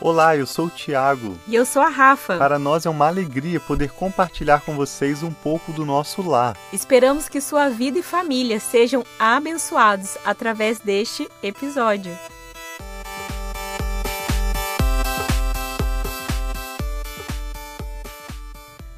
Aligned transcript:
Olá, 0.00 0.36
eu 0.36 0.46
sou 0.46 0.66
o 0.66 0.70
Tiago. 0.70 1.36
E 1.48 1.56
eu 1.56 1.66
sou 1.66 1.82
a 1.82 1.88
Rafa. 1.88 2.38
Para 2.38 2.56
nós 2.56 2.86
é 2.86 2.90
uma 2.90 3.08
alegria 3.08 3.58
poder 3.58 3.90
compartilhar 3.90 4.60
com 4.60 4.76
vocês 4.76 5.24
um 5.24 5.32
pouco 5.32 5.72
do 5.72 5.84
nosso 5.84 6.22
lar. 6.22 6.56
Esperamos 6.72 7.28
que 7.28 7.40
sua 7.40 7.68
vida 7.68 7.98
e 7.98 8.02
família 8.02 8.60
sejam 8.60 9.04
abençoados 9.18 10.16
através 10.24 10.78
deste 10.78 11.28
episódio. 11.42 12.16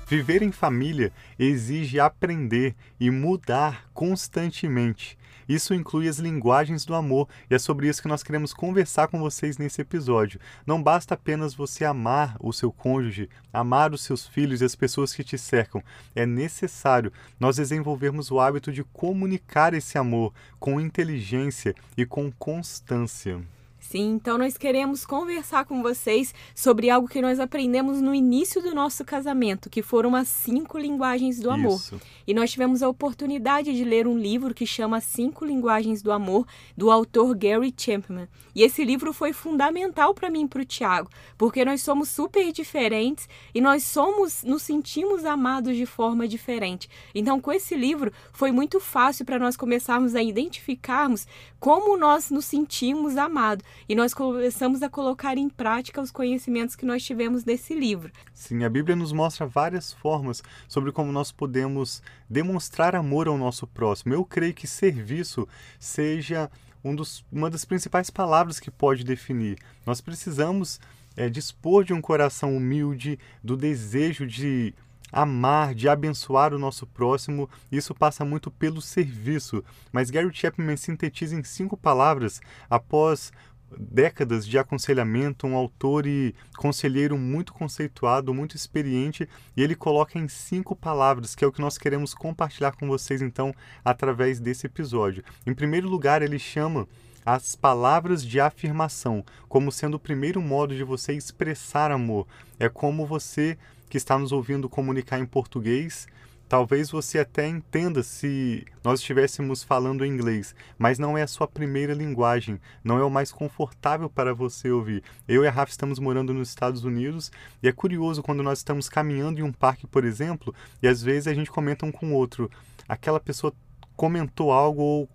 Viver 0.06 0.42
em 0.42 0.52
família 0.52 1.12
exige 1.38 1.98
aprender 1.98 2.74
e 2.98 3.10
mudar 3.10 3.88
constantemente. 3.94 5.16
Isso 5.50 5.74
inclui 5.74 6.06
as 6.06 6.20
linguagens 6.20 6.84
do 6.84 6.94
amor 6.94 7.28
e 7.50 7.56
é 7.56 7.58
sobre 7.58 7.88
isso 7.88 8.00
que 8.00 8.06
nós 8.06 8.22
queremos 8.22 8.54
conversar 8.54 9.08
com 9.08 9.18
vocês 9.18 9.58
nesse 9.58 9.82
episódio. 9.82 10.38
Não 10.64 10.80
basta 10.80 11.14
apenas 11.14 11.54
você 11.56 11.84
amar 11.84 12.36
o 12.38 12.52
seu 12.52 12.70
cônjuge, 12.70 13.28
amar 13.52 13.92
os 13.92 14.04
seus 14.04 14.24
filhos 14.24 14.60
e 14.60 14.64
as 14.64 14.76
pessoas 14.76 15.12
que 15.12 15.24
te 15.24 15.36
cercam. 15.36 15.82
É 16.14 16.24
necessário 16.24 17.12
nós 17.40 17.56
desenvolvermos 17.56 18.30
o 18.30 18.38
hábito 18.38 18.70
de 18.70 18.84
comunicar 18.84 19.74
esse 19.74 19.98
amor 19.98 20.32
com 20.60 20.80
inteligência 20.80 21.74
e 21.96 22.06
com 22.06 22.30
constância. 22.30 23.40
Sim, 23.80 24.12
então 24.12 24.36
nós 24.36 24.56
queremos 24.56 25.06
conversar 25.06 25.64
com 25.64 25.82
vocês 25.82 26.34
sobre 26.54 26.90
algo 26.90 27.08
que 27.08 27.20
nós 27.20 27.40
aprendemos 27.40 28.00
no 28.00 28.14
início 28.14 28.62
do 28.62 28.74
nosso 28.74 29.04
casamento, 29.04 29.70
que 29.70 29.82
foram 29.82 30.14
as 30.14 30.28
cinco 30.28 30.78
linguagens 30.78 31.40
do 31.40 31.50
amor. 31.50 31.76
Isso. 31.76 32.00
E 32.26 32.34
nós 32.34 32.52
tivemos 32.52 32.82
a 32.82 32.88
oportunidade 32.88 33.74
de 33.74 33.82
ler 33.82 34.06
um 34.06 34.16
livro 34.16 34.54
que 34.54 34.66
chama 34.66 35.00
Cinco 35.00 35.44
Linguagens 35.44 36.02
do 36.02 36.12
Amor, 36.12 36.46
do 36.76 36.90
autor 36.90 37.34
Gary 37.34 37.74
Chapman. 37.76 38.28
E 38.54 38.62
esse 38.62 38.84
livro 38.84 39.12
foi 39.12 39.32
fundamental 39.32 40.14
para 40.14 40.30
mim 40.30 40.44
e 40.44 40.48
para 40.48 40.62
o 40.62 40.64
Tiago, 40.64 41.10
porque 41.38 41.64
nós 41.64 41.82
somos 41.82 42.08
super 42.08 42.52
diferentes 42.52 43.28
e 43.54 43.60
nós 43.60 43.84
somos, 43.84 44.44
nos 44.44 44.62
sentimos 44.62 45.24
amados 45.24 45.76
de 45.76 45.86
forma 45.86 46.28
diferente. 46.28 46.88
Então, 47.14 47.40
com 47.40 47.50
esse 47.50 47.74
livro, 47.74 48.12
foi 48.32 48.52
muito 48.52 48.78
fácil 48.78 49.24
para 49.24 49.38
nós 49.38 49.56
começarmos 49.56 50.14
a 50.14 50.22
identificarmos 50.22 51.26
como 51.60 51.96
nós 51.98 52.30
nos 52.30 52.46
sentimos 52.46 53.18
amados 53.18 53.64
e 53.86 53.94
nós 53.94 54.14
começamos 54.14 54.82
a 54.82 54.88
colocar 54.88 55.36
em 55.36 55.48
prática 55.48 56.00
os 56.00 56.10
conhecimentos 56.10 56.74
que 56.74 56.86
nós 56.86 57.04
tivemos 57.04 57.44
desse 57.44 57.74
livro. 57.74 58.10
Sim, 58.32 58.64
a 58.64 58.70
Bíblia 58.70 58.96
nos 58.96 59.12
mostra 59.12 59.46
várias 59.46 59.92
formas 59.92 60.42
sobre 60.66 60.90
como 60.90 61.12
nós 61.12 61.30
podemos 61.30 62.02
demonstrar 62.28 62.96
amor 62.96 63.28
ao 63.28 63.36
nosso 63.36 63.66
próximo. 63.66 64.14
Eu 64.14 64.24
creio 64.24 64.54
que 64.54 64.66
serviço 64.66 65.46
seja 65.78 66.50
um 66.82 66.94
dos, 66.94 67.22
uma 67.30 67.50
das 67.50 67.66
principais 67.66 68.08
palavras 68.08 68.58
que 68.58 68.70
pode 68.70 69.04
definir. 69.04 69.58
Nós 69.84 70.00
precisamos 70.00 70.80
é, 71.14 71.28
dispor 71.28 71.84
de 71.84 71.92
um 71.92 72.00
coração 72.00 72.56
humilde, 72.56 73.18
do 73.44 73.54
desejo 73.54 74.26
de 74.26 74.72
amar, 75.12 75.74
de 75.74 75.88
abençoar 75.88 76.54
o 76.54 76.58
nosso 76.58 76.86
próximo, 76.86 77.48
isso 77.70 77.94
passa 77.94 78.24
muito 78.24 78.50
pelo 78.50 78.80
serviço. 78.80 79.64
Mas 79.92 80.10
Gary 80.10 80.30
Chapman 80.32 80.76
sintetiza 80.76 81.34
em 81.34 81.42
cinco 81.42 81.76
palavras 81.76 82.40
após 82.68 83.32
décadas 83.78 84.46
de 84.46 84.58
aconselhamento, 84.58 85.46
um 85.46 85.54
autor 85.54 86.06
e 86.06 86.34
conselheiro 86.56 87.16
muito 87.16 87.52
conceituado, 87.52 88.34
muito 88.34 88.56
experiente, 88.56 89.28
e 89.56 89.62
ele 89.62 89.74
coloca 89.74 90.18
em 90.18 90.28
cinco 90.28 90.74
palavras, 90.74 91.34
que 91.34 91.44
é 91.44 91.46
o 91.46 91.52
que 91.52 91.60
nós 91.60 91.78
queremos 91.78 92.14
compartilhar 92.14 92.72
com 92.72 92.88
vocês 92.88 93.22
então 93.22 93.54
através 93.84 94.40
desse 94.40 94.66
episódio. 94.66 95.22
Em 95.46 95.54
primeiro 95.54 95.88
lugar, 95.88 96.22
ele 96.22 96.38
chama 96.38 96.88
as 97.24 97.54
palavras 97.54 98.24
de 98.24 98.40
afirmação 98.40 99.24
como 99.48 99.70
sendo 99.70 99.94
o 99.94 100.00
primeiro 100.00 100.40
modo 100.40 100.74
de 100.74 100.82
você 100.82 101.12
expressar 101.12 101.90
amor. 101.90 102.26
É 102.58 102.68
como 102.68 103.06
você 103.06 103.58
que 103.90 103.98
está 103.98 104.18
nos 104.18 104.32
ouvindo 104.32 104.70
comunicar 104.70 105.18
em 105.18 105.26
português 105.26 106.06
Talvez 106.50 106.90
você 106.90 107.20
até 107.20 107.46
entenda 107.46 108.02
se 108.02 108.66
nós 108.82 108.98
estivéssemos 108.98 109.62
falando 109.62 110.04
inglês, 110.04 110.52
mas 110.76 110.98
não 110.98 111.16
é 111.16 111.22
a 111.22 111.28
sua 111.28 111.46
primeira 111.46 111.94
linguagem, 111.94 112.60
não 112.82 112.98
é 112.98 113.04
o 113.04 113.08
mais 113.08 113.30
confortável 113.30 114.10
para 114.10 114.34
você 114.34 114.68
ouvir. 114.68 115.04
Eu 115.28 115.44
e 115.44 115.46
a 115.46 115.50
Rafa 115.52 115.70
estamos 115.70 116.00
morando 116.00 116.34
nos 116.34 116.48
Estados 116.48 116.82
Unidos 116.82 117.30
e 117.62 117.68
é 117.68 117.72
curioso 117.72 118.20
quando 118.20 118.42
nós 118.42 118.58
estamos 118.58 118.88
caminhando 118.88 119.38
em 119.38 119.44
um 119.44 119.52
parque, 119.52 119.86
por 119.86 120.04
exemplo, 120.04 120.52
e 120.82 120.88
às 120.88 121.00
vezes 121.00 121.28
a 121.28 121.34
gente 121.34 121.52
comenta 121.52 121.86
um 121.86 121.92
com 121.92 122.10
o 122.10 122.14
outro. 122.16 122.50
Aquela 122.88 123.20
pessoa 123.20 123.52
comentou 123.94 124.50
algo 124.50 124.82
ou 124.82 125.08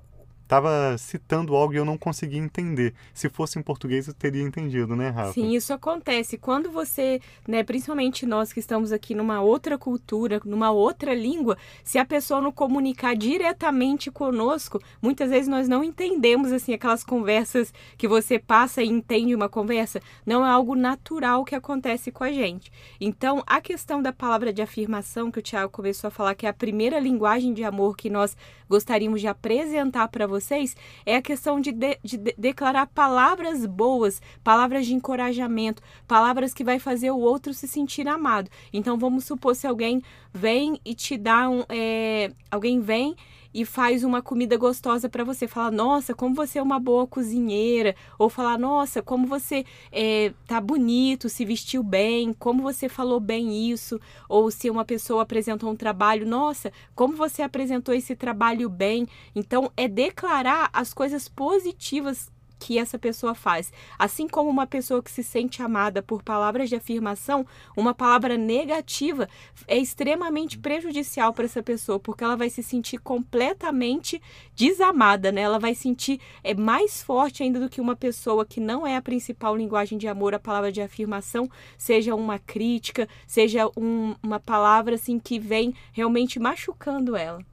estava 0.45 0.95
citando 0.97 1.55
algo 1.55 1.73
e 1.73 1.77
eu 1.77 1.85
não 1.85 1.97
conseguia 1.97 2.39
entender. 2.39 2.93
Se 3.13 3.27
fosse 3.29 3.57
em 3.57 3.61
português, 3.61 4.07
eu 4.07 4.13
teria 4.13 4.43
entendido, 4.43 4.95
né, 4.95 5.09
Rafa? 5.09 5.33
Sim, 5.33 5.55
isso 5.55 5.73
acontece. 5.73 6.37
Quando 6.37 6.71
você, 6.71 7.19
né, 7.47 7.63
principalmente 7.63 8.25
nós 8.25 8.53
que 8.53 8.59
estamos 8.59 8.91
aqui 8.91 9.15
numa 9.15 9.41
outra 9.41 9.77
cultura, 9.77 10.39
numa 10.45 10.71
outra 10.71 11.13
língua, 11.13 11.57
se 11.83 11.97
a 11.97 12.05
pessoa 12.05 12.39
não 12.39 12.51
comunicar 12.51 13.15
diretamente 13.15 14.11
conosco, 14.11 14.79
muitas 15.01 15.31
vezes 15.31 15.47
nós 15.47 15.67
não 15.67 15.83
entendemos, 15.83 16.51
assim, 16.51 16.73
aquelas 16.73 17.03
conversas 17.03 17.73
que 17.97 18.07
você 18.07 18.37
passa 18.37 18.83
e 18.83 18.87
entende 18.87 19.33
uma 19.33 19.49
conversa. 19.49 19.99
Não 20.25 20.45
é 20.45 20.49
algo 20.49 20.75
natural 20.75 21.43
que 21.43 21.55
acontece 21.55 22.11
com 22.11 22.23
a 22.23 22.31
gente. 22.31 22.71
Então, 23.01 23.43
a 23.47 23.59
questão 23.59 24.01
da 24.01 24.13
palavra 24.13 24.53
de 24.53 24.61
afirmação, 24.61 25.31
que 25.31 25.39
o 25.39 25.41
Tiago 25.41 25.71
começou 25.71 26.07
a 26.09 26.11
falar, 26.11 26.35
que 26.35 26.45
é 26.45 26.49
a 26.49 26.53
primeira 26.53 26.99
linguagem 26.99 27.51
de 27.51 27.63
amor 27.63 27.97
que 27.97 28.11
nós 28.11 28.37
gostaríamos 28.69 29.21
de 29.21 29.27
apresentar 29.27 30.07
para 30.07 30.27
vocês 30.35 30.75
é 31.05 31.15
a 31.15 31.21
questão 31.21 31.61
de, 31.61 31.71
de, 31.71 31.97
de, 32.03 32.17
declarar 32.37 32.87
palavras 32.87 33.65
boas, 33.65 34.21
palavras 34.43 34.85
de 34.85 34.93
encorajamento, 34.93 35.81
palavras 36.07 36.53
que 36.53 36.63
vai 36.63 36.77
fazer 36.77 37.11
o 37.11 37.19
outro 37.19 37.53
se 37.53 37.67
sentir 37.67 38.07
amado. 38.07 38.49
Então 38.73 38.97
vamos 38.97 39.23
supor 39.25 39.55
se 39.55 39.65
alguém 39.65 40.01
vem 40.33 40.79
e 40.83 40.93
te 40.93 41.17
dá 41.17 41.49
um. 41.49 41.63
É, 41.69 42.31
alguém 42.51 42.81
vem 42.81 43.15
e 43.55 43.63
faz 43.63 44.03
uma 44.03 44.21
comida 44.21 44.57
gostosa 44.57 45.07
para 45.07 45.23
você. 45.23 45.47
Falar, 45.47 45.71
nossa, 45.71 46.13
como 46.13 46.35
você 46.35 46.59
é 46.59 46.61
uma 46.61 46.77
boa 46.77 47.07
cozinheira. 47.07 47.95
Ou 48.19 48.29
falar, 48.29 48.59
nossa, 48.59 49.01
como 49.01 49.25
você 49.25 49.63
é, 49.93 50.33
tá 50.45 50.59
bonito, 50.59 51.29
se 51.29 51.45
vestiu 51.45 51.81
bem, 51.81 52.33
como 52.33 52.61
você 52.61 52.89
falou 52.89 53.17
bem 53.17 53.71
isso. 53.71 53.97
Ou 54.27 54.51
se 54.51 54.69
uma 54.69 54.83
pessoa 54.83 55.23
apresentou 55.23 55.71
um 55.71 55.75
trabalho, 55.75 56.27
nossa, 56.27 56.69
como 56.93 57.15
você 57.15 57.41
apresentou 57.41 57.95
esse 57.95 58.13
trabalho 58.13 58.67
bem. 58.67 59.07
Então, 59.33 59.71
é 59.77 59.87
declarar 59.87 60.69
as 60.73 60.93
coisas 60.93 61.29
positivas 61.29 62.29
que 62.59 62.77
essa 62.77 62.97
pessoa 62.97 63.35
faz. 63.35 63.71
Assim 63.97 64.27
como 64.27 64.49
uma 64.49 64.67
pessoa 64.67 65.01
que 65.01 65.11
se 65.11 65.23
sente 65.23 65.61
amada 65.61 66.01
por 66.01 66.23
palavras 66.23 66.69
de 66.69 66.75
afirmação, 66.75 67.45
uma 67.75 67.93
palavra 67.93 68.37
negativa 68.37 69.27
é 69.67 69.77
extremamente 69.77 70.57
prejudicial 70.57 71.33
para 71.33 71.45
essa 71.45 71.61
pessoa, 71.61 71.99
porque 71.99 72.23
ela 72.23 72.35
vai 72.35 72.49
se 72.49 72.63
sentir 72.63 72.97
completamente 72.99 74.21
desamada, 74.55 75.31
né? 75.31 75.41
Ela 75.41 75.59
vai 75.59 75.75
sentir 75.75 76.19
é 76.43 76.53
mais 76.53 77.01
forte 77.01 77.43
ainda 77.43 77.59
do 77.59 77.69
que 77.69 77.81
uma 77.81 77.95
pessoa 77.95 78.45
que 78.45 78.59
não 78.59 78.85
é 78.85 78.95
a 78.95 79.01
principal 79.01 79.55
linguagem 79.55 79.97
de 79.97 80.07
amor, 80.07 80.33
a 80.33 80.39
palavra 80.39 80.71
de 80.71 80.81
afirmação, 80.81 81.49
seja 81.77 82.15
uma 82.15 82.39
crítica, 82.39 83.07
seja 83.27 83.69
um, 83.77 84.15
uma 84.21 84.39
palavra 84.39 84.95
assim 84.95 85.19
que 85.19 85.39
vem 85.39 85.73
realmente 85.91 86.39
machucando 86.39 87.15
ela. 87.15 87.43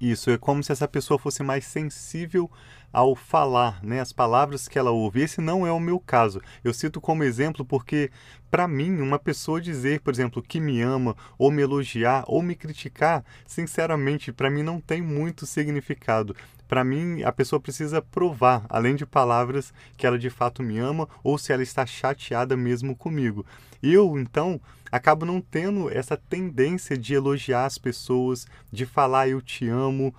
Isso, 0.00 0.30
é 0.30 0.38
como 0.38 0.62
se 0.62 0.72
essa 0.72 0.88
pessoa 0.88 1.18
fosse 1.18 1.42
mais 1.42 1.66
sensível 1.66 2.50
ao 2.90 3.14
falar, 3.14 3.82
né, 3.82 4.00
as 4.00 4.12
palavras 4.12 4.66
que 4.66 4.78
ela 4.78 4.90
ouve. 4.90 5.20
Esse 5.20 5.42
não 5.42 5.66
é 5.66 5.70
o 5.70 5.78
meu 5.78 6.00
caso. 6.00 6.40
Eu 6.64 6.72
cito 6.72 7.00
como 7.00 7.22
exemplo 7.22 7.64
porque, 7.64 8.10
para 8.50 8.66
mim, 8.66 8.98
uma 9.00 9.18
pessoa 9.18 9.60
dizer, 9.60 10.00
por 10.00 10.12
exemplo, 10.12 10.42
que 10.42 10.58
me 10.58 10.80
ama, 10.80 11.14
ou 11.38 11.50
me 11.50 11.60
elogiar, 11.62 12.24
ou 12.26 12.42
me 12.42 12.54
criticar, 12.54 13.22
sinceramente, 13.46 14.32
para 14.32 14.50
mim 14.50 14.62
não 14.62 14.80
tem 14.80 15.02
muito 15.02 15.44
significado. 15.44 16.34
Para 16.66 16.82
mim, 16.82 17.22
a 17.22 17.30
pessoa 17.30 17.60
precisa 17.60 18.00
provar, 18.00 18.64
além 18.68 18.94
de 18.94 19.04
palavras, 19.04 19.72
que 19.96 20.06
ela 20.06 20.18
de 20.18 20.30
fato 20.30 20.62
me 20.62 20.78
ama 20.78 21.08
ou 21.22 21.36
se 21.36 21.52
ela 21.52 21.62
está 21.62 21.84
chateada 21.84 22.56
mesmo 22.56 22.96
comigo. 22.96 23.44
Eu, 23.82 24.18
então, 24.18 24.60
acabo 24.90 25.24
não 25.24 25.40
tendo 25.40 25.90
essa 25.90 26.16
tendência 26.16 26.96
de 26.96 27.14
elogiar 27.14 27.66
as 27.66 27.78
pessoas, 27.78 28.46
de 28.72 28.86
falar 28.86 29.28
eu 29.28 29.40
te 29.40 29.68
amo 29.68 30.14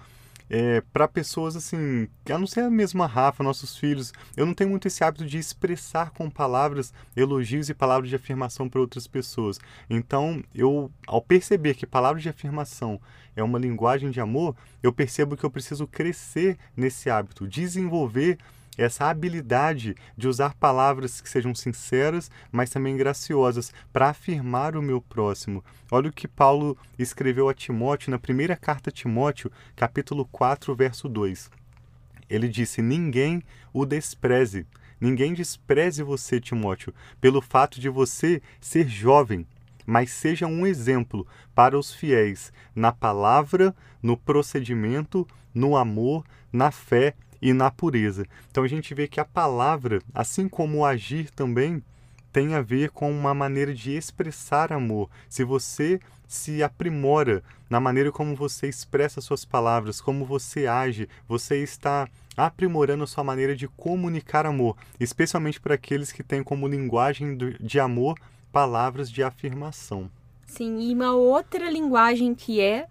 é, 0.54 0.82
para 0.92 1.08
pessoas 1.08 1.56
assim, 1.56 2.10
a 2.30 2.38
não 2.38 2.46
ser 2.46 2.60
a 2.60 2.70
mesma 2.70 3.08
Rafa, 3.08 3.42
nossos 3.42 3.78
filhos, 3.78 4.12
eu 4.36 4.46
não 4.46 4.54
tenho 4.54 4.70
muito 4.70 4.86
esse 4.86 5.02
hábito 5.02 5.26
de 5.26 5.38
expressar 5.38 6.12
com 6.12 6.30
palavras 6.30 6.94
elogios 7.16 7.70
e 7.70 7.74
palavras 7.74 8.10
de 8.10 8.18
afirmação 8.18 8.68
para 8.68 8.82
outras 8.82 9.08
pessoas. 9.08 9.58
Então, 9.90 10.44
eu, 10.54 10.92
ao 11.08 11.22
perceber 11.22 11.76
que 11.76 11.88
palavras 11.88 12.22
de 12.22 12.28
afirmação 12.28 13.00
é 13.34 13.42
uma 13.42 13.58
linguagem 13.58 14.12
de 14.12 14.20
amor, 14.20 14.54
eu 14.84 14.92
percebo 14.92 15.38
que 15.38 15.46
eu 15.46 15.50
preciso 15.50 15.88
crescer 15.88 16.58
nesse 16.76 17.10
hábito, 17.10 17.48
desenvolver 17.48 18.38
essa 18.78 19.10
habilidade 19.10 19.96
de 20.18 20.28
usar 20.28 20.54
palavras 20.56 21.20
que 21.22 21.30
sejam 21.30 21.54
sinceras, 21.54 22.32
mas 22.52 22.70
também 22.70 22.96
graciosas, 22.96 23.74
para 23.92 24.10
afirmar 24.10 24.76
o 24.76 24.82
meu 24.82 25.02
próximo. 25.02 25.64
Olha 25.92 26.10
o 26.10 26.14
que 26.14 26.28
Paulo 26.28 26.78
escreveu 26.98 27.50
a 27.50 27.54
Timóteo 27.54 28.12
na 28.12 28.20
primeira 28.20 28.56
carta 28.56 28.90
a 28.90 28.94
Timóteo, 28.94 29.52
capítulo 29.76 30.26
4, 30.26 30.74
verso 30.76 31.10
2. 31.10 31.50
Ele 32.30 32.48
disse: 32.48 32.82
Ninguém 32.82 33.44
o 33.74 33.86
despreze, 33.86 34.66
Ninguém 35.02 35.34
despreze 35.34 36.04
você, 36.04 36.40
Timóteo, 36.40 36.94
pelo 37.20 37.42
fato 37.42 37.82
de 37.82 37.90
você 37.90 38.40
ser 38.60 38.88
jovem, 38.88 39.48
mas 39.84 40.12
seja 40.12 40.46
um 40.46 40.68
exemplo 40.68 41.26
para 41.56 41.76
os 41.76 41.92
fiéis 41.92 42.54
na 42.76 42.92
palavra, 42.92 43.76
no 44.00 44.16
procedimento, 44.16 45.28
no 45.56 45.76
amor, 45.76 46.24
na 46.54 46.70
fé 46.70 47.16
e 47.42 47.54
na 47.54 47.72
pureza. 47.72 48.26
Então 48.50 48.64
a 48.64 48.68
gente 48.68 48.94
vê 48.94 49.08
que 49.08 49.20
a 49.20 49.26
palavra, 49.26 50.02
assim 50.14 50.48
como 50.48 50.80
o 50.80 50.86
agir 50.86 51.30
também, 51.32 51.84
tem 52.32 52.54
a 52.54 52.62
ver 52.62 52.92
com 52.92 53.12
uma 53.12 53.34
maneira 53.34 53.74
de 53.74 53.96
expressar 53.96 54.72
amor. 54.72 55.10
Se 55.28 55.44
você 55.44 56.00
se 56.28 56.64
aprimora 56.64 57.44
na 57.70 57.80
maneira 57.80 58.12
como 58.12 58.36
você 58.36 58.68
expressa 58.68 59.20
suas 59.20 59.44
palavras, 59.44 60.00
como 60.00 60.26
você 60.26 60.66
age, 60.66 61.10
você 61.28 61.62
está 61.62 62.08
aprimorando 62.38 63.04
a 63.04 63.08
sua 63.08 63.24
maneira 63.24 63.56
de 63.56 63.68
comunicar 63.68 64.46
amor, 64.46 64.78
especialmente 65.00 65.60
para 65.60 65.76
aqueles 65.76 66.12
que 66.12 66.24
têm 66.24 66.42
como 66.42 66.68
linguagem 66.68 67.38
de 67.38 67.80
amor 67.80 68.18
palavras 68.52 69.10
de 69.10 69.24
afirmação. 69.24 70.10
Sim, 70.46 70.80
e 70.80 70.94
uma 70.94 71.14
outra 71.14 71.70
linguagem 71.70 72.36
que 72.36 72.60
é 72.60 72.88